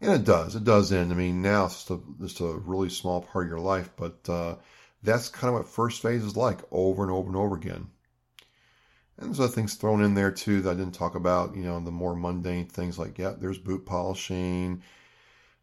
And 0.00 0.12
it 0.12 0.24
does. 0.24 0.54
It 0.54 0.64
does 0.64 0.92
end. 0.92 1.12
I 1.12 1.16
mean, 1.16 1.42
now 1.42 1.64
it's 1.64 1.74
just 1.74 1.90
a, 1.90 2.00
just 2.20 2.40
a 2.40 2.52
really 2.52 2.88
small 2.88 3.22
part 3.22 3.46
of 3.46 3.50
your 3.50 3.60
life, 3.60 3.90
but 3.96 4.28
uh, 4.28 4.56
that's 5.02 5.28
kind 5.28 5.48
of 5.48 5.60
what 5.60 5.68
first 5.68 6.02
phase 6.02 6.22
is 6.22 6.36
like 6.36 6.60
over 6.70 7.02
and 7.02 7.10
over 7.10 7.26
and 7.26 7.36
over 7.36 7.56
again. 7.56 7.88
And 9.18 9.28
there's 9.28 9.40
other 9.40 9.48
things 9.48 9.74
thrown 9.74 10.02
in 10.02 10.14
there 10.14 10.30
too 10.30 10.62
that 10.62 10.70
I 10.70 10.74
didn't 10.74 10.94
talk 10.94 11.16
about, 11.16 11.56
you 11.56 11.64
know, 11.64 11.80
the 11.80 11.90
more 11.90 12.14
mundane 12.14 12.66
things 12.66 12.98
like, 12.98 13.18
yeah, 13.18 13.34
there's 13.36 13.58
boot 13.58 13.84
polishing, 13.84 14.82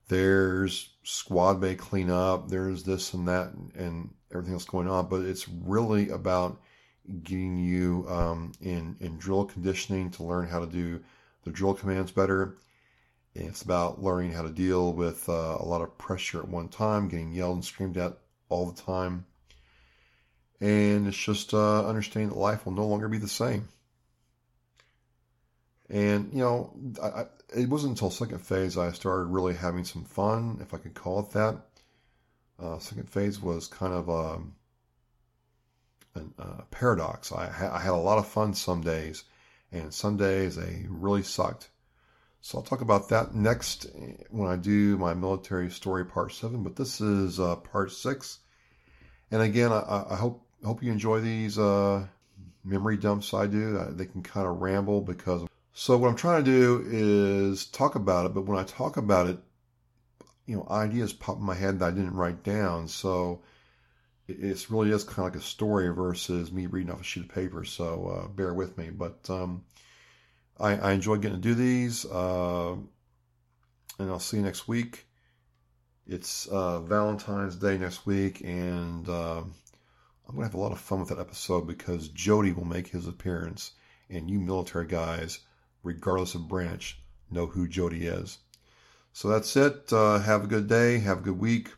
there's 0.10 0.90
squad 1.04 1.62
bay 1.62 1.76
cleanup, 1.76 2.50
there's 2.50 2.84
this 2.84 3.14
and 3.14 3.28
that 3.30 3.54
and 3.76 4.14
everything 4.32 4.54
else 4.54 4.66
going 4.66 4.90
on. 4.90 5.08
But 5.08 5.22
it's 5.22 5.48
really 5.48 6.10
about 6.10 6.60
getting 7.24 7.58
you 7.58 8.06
um, 8.10 8.52
in, 8.60 8.98
in 9.00 9.18
drill 9.18 9.46
conditioning 9.46 10.12
to 10.12 10.24
learn 10.24 10.48
how 10.48 10.60
to 10.60 10.68
do 10.68 11.00
the 11.46 11.52
drill 11.52 11.74
commands 11.74 12.12
better. 12.12 12.58
It's 13.36 13.62
about 13.62 14.02
learning 14.02 14.32
how 14.32 14.44
to 14.44 14.50
deal 14.50 14.94
with 14.94 15.30
uh, 15.30 15.58
a 15.60 15.66
lot 15.66 15.82
of 15.82 15.98
pressure 15.98 16.40
at 16.40 16.48
one 16.48 16.70
time, 16.70 17.10
getting 17.10 17.34
yelled 17.34 17.56
and 17.56 17.66
screamed 17.66 17.98
at 17.98 18.18
all 18.50 18.72
the 18.72 18.82
time 18.82 19.26
and 20.62 21.08
it's 21.08 21.18
just 21.18 21.54
uh, 21.54 21.88
understanding 21.88 22.30
that 22.30 22.38
life 22.38 22.66
will 22.66 22.74
no 22.74 22.88
longer 22.88 23.08
be 23.08 23.18
the 23.18 23.28
same. 23.28 23.68
And 25.90 26.32
you 26.34 26.40
know, 26.40 26.74
I, 27.02 27.08
I, 27.08 27.26
it 27.56 27.70
wasn't 27.70 27.92
until 27.92 28.10
second 28.10 28.40
phase 28.40 28.78
I 28.78 28.92
started 28.92 29.26
really 29.26 29.54
having 29.54 29.86
some 29.86 30.04
fun, 30.04 30.60
if 30.62 30.74
I 30.74 30.78
could 30.78 30.94
call 30.94 31.20
it 31.20 31.32
that. 31.32 31.58
Uh, 32.58 32.80
second 32.80 33.10
phase 33.10 33.42
was 33.42 33.68
kind 33.68 33.94
of 33.94 34.10
um, 34.10 34.56
a, 36.16 36.22
a 36.42 36.66
paradox. 36.72 37.32
I, 37.32 37.48
ha- 37.48 37.76
I 37.76 37.80
had 37.80 37.92
a 37.92 37.98
lot 37.98 38.18
of 38.18 38.28
fun 38.28 38.54
some 38.54 38.82
days, 38.82 39.24
and 39.72 39.94
some 39.94 40.18
days 40.18 40.56
they 40.56 40.86
really 40.90 41.22
sucked. 41.22 41.70
So 42.46 42.60
I'll 42.60 42.64
talk 42.64 42.82
about 42.82 43.10
that 43.10 43.34
next 43.34 43.88
when 44.30 44.48
I 44.48 44.56
do 44.56 45.00
my 45.00 45.16
military 45.16 45.72
story 45.72 46.06
part 46.06 46.32
seven. 46.32 46.62
But 46.62 46.76
this 46.76 47.02
is 47.02 47.40
uh, 47.40 47.56
part 47.56 47.92
six, 47.92 48.38
and 49.32 49.42
again, 49.42 49.72
I, 49.72 50.06
I 50.12 50.16
hope 50.16 50.46
hope 50.64 50.84
you 50.84 50.92
enjoy 50.92 51.22
these 51.22 51.58
uh, 51.58 52.06
memory 52.64 52.98
dumps 52.98 53.34
I 53.34 53.48
do. 53.48 53.80
Uh, 53.80 53.88
they 53.90 54.06
can 54.06 54.22
kind 54.22 54.46
of 54.46 54.62
ramble 54.62 55.02
because. 55.02 55.48
So 55.74 55.98
what 55.98 56.08
I'm 56.08 56.16
trying 56.16 56.44
to 56.44 56.52
do 56.52 56.86
is 56.88 57.66
talk 57.66 57.96
about 57.96 58.28
it, 58.28 58.36
but 58.36 58.46
when 58.46 58.60
I 58.60 58.64
talk 58.64 58.98
about 58.98 59.26
it, 59.26 59.40
you 60.46 60.56
know, 60.56 60.68
ideas 60.70 61.14
pop 61.14 61.38
in 61.38 61.44
my 61.44 61.56
head 61.56 61.80
that 61.80 61.86
I 61.86 61.92
didn't 61.92 62.14
write 62.14 62.44
down. 62.44 62.88
So 62.88 63.42
it 64.28 64.70
really 64.70 64.92
is 64.92 65.04
kind 65.04 65.28
of 65.28 65.34
like 65.34 65.42
a 65.42 65.44
story 65.44 65.92
versus 65.92 66.52
me 66.52 66.68
reading 66.68 66.92
off 66.92 67.02
a 67.02 67.04
sheet 67.04 67.24
of 67.24 67.30
paper. 67.30 67.64
So 67.64 68.06
uh, 68.06 68.28
bear 68.28 68.54
with 68.54 68.78
me. 68.78 68.92
But 68.92 69.28
um, 69.32 69.64
I, 70.60 70.76
I, 70.78 70.92
enjoy 70.94 71.18
getting 71.18 71.42
to 71.42 71.42
do 71.42 71.54
these, 71.54 72.06
uh, 72.06 72.74
and 74.00 74.10
I'll 74.10 74.20
see 74.20 74.38
you 74.38 74.44
next 74.44 74.68
week. 74.68 75.06
It's 76.08 76.48
uh, 76.48 76.80
Valentine's 76.82 77.56
Day 77.56 77.78
next 77.78 78.06
week, 78.06 78.42
and 78.42 79.08
uh, 79.10 79.42
I'm 79.42 80.36
going 80.36 80.40
to 80.40 80.44
have 80.46 80.54
a 80.54 80.60
lot 80.60 80.72
of 80.72 80.80
fun 80.80 81.00
with 81.00 81.10
that 81.10 81.20
episode 81.20 81.68
because 81.68 82.08
Jody 82.10 82.54
will 82.54 82.66
make 82.66 82.88
his 82.88 83.08
appearance, 83.08 83.72
and 84.10 84.30
you 84.30 84.40
military 84.40 84.88
guys, 84.88 85.40
regardless 85.84 86.36
of 86.36 86.48
branch, 86.48 87.00
know 87.30 87.48
who 87.48 87.68
Jody 87.68 88.06
is. 88.06 88.38
So 89.14 89.28
that's 89.30 89.56
it. 89.56 89.92
Uh, 89.92 90.20
have 90.20 90.44
a 90.44 90.48
good 90.48 90.68
day. 90.68 91.00
Have 91.00 91.20
a 91.20 91.22
good 91.22 91.40
week. 91.40 91.72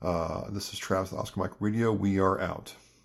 Uh, 0.00 0.50
this 0.50 0.72
is 0.72 0.78
Travis 0.78 1.12
Oscar 1.12 1.40
Mike 1.40 1.60
Radio. 1.60 1.92
We 1.92 2.18
are 2.18 2.40
out. 2.40 2.74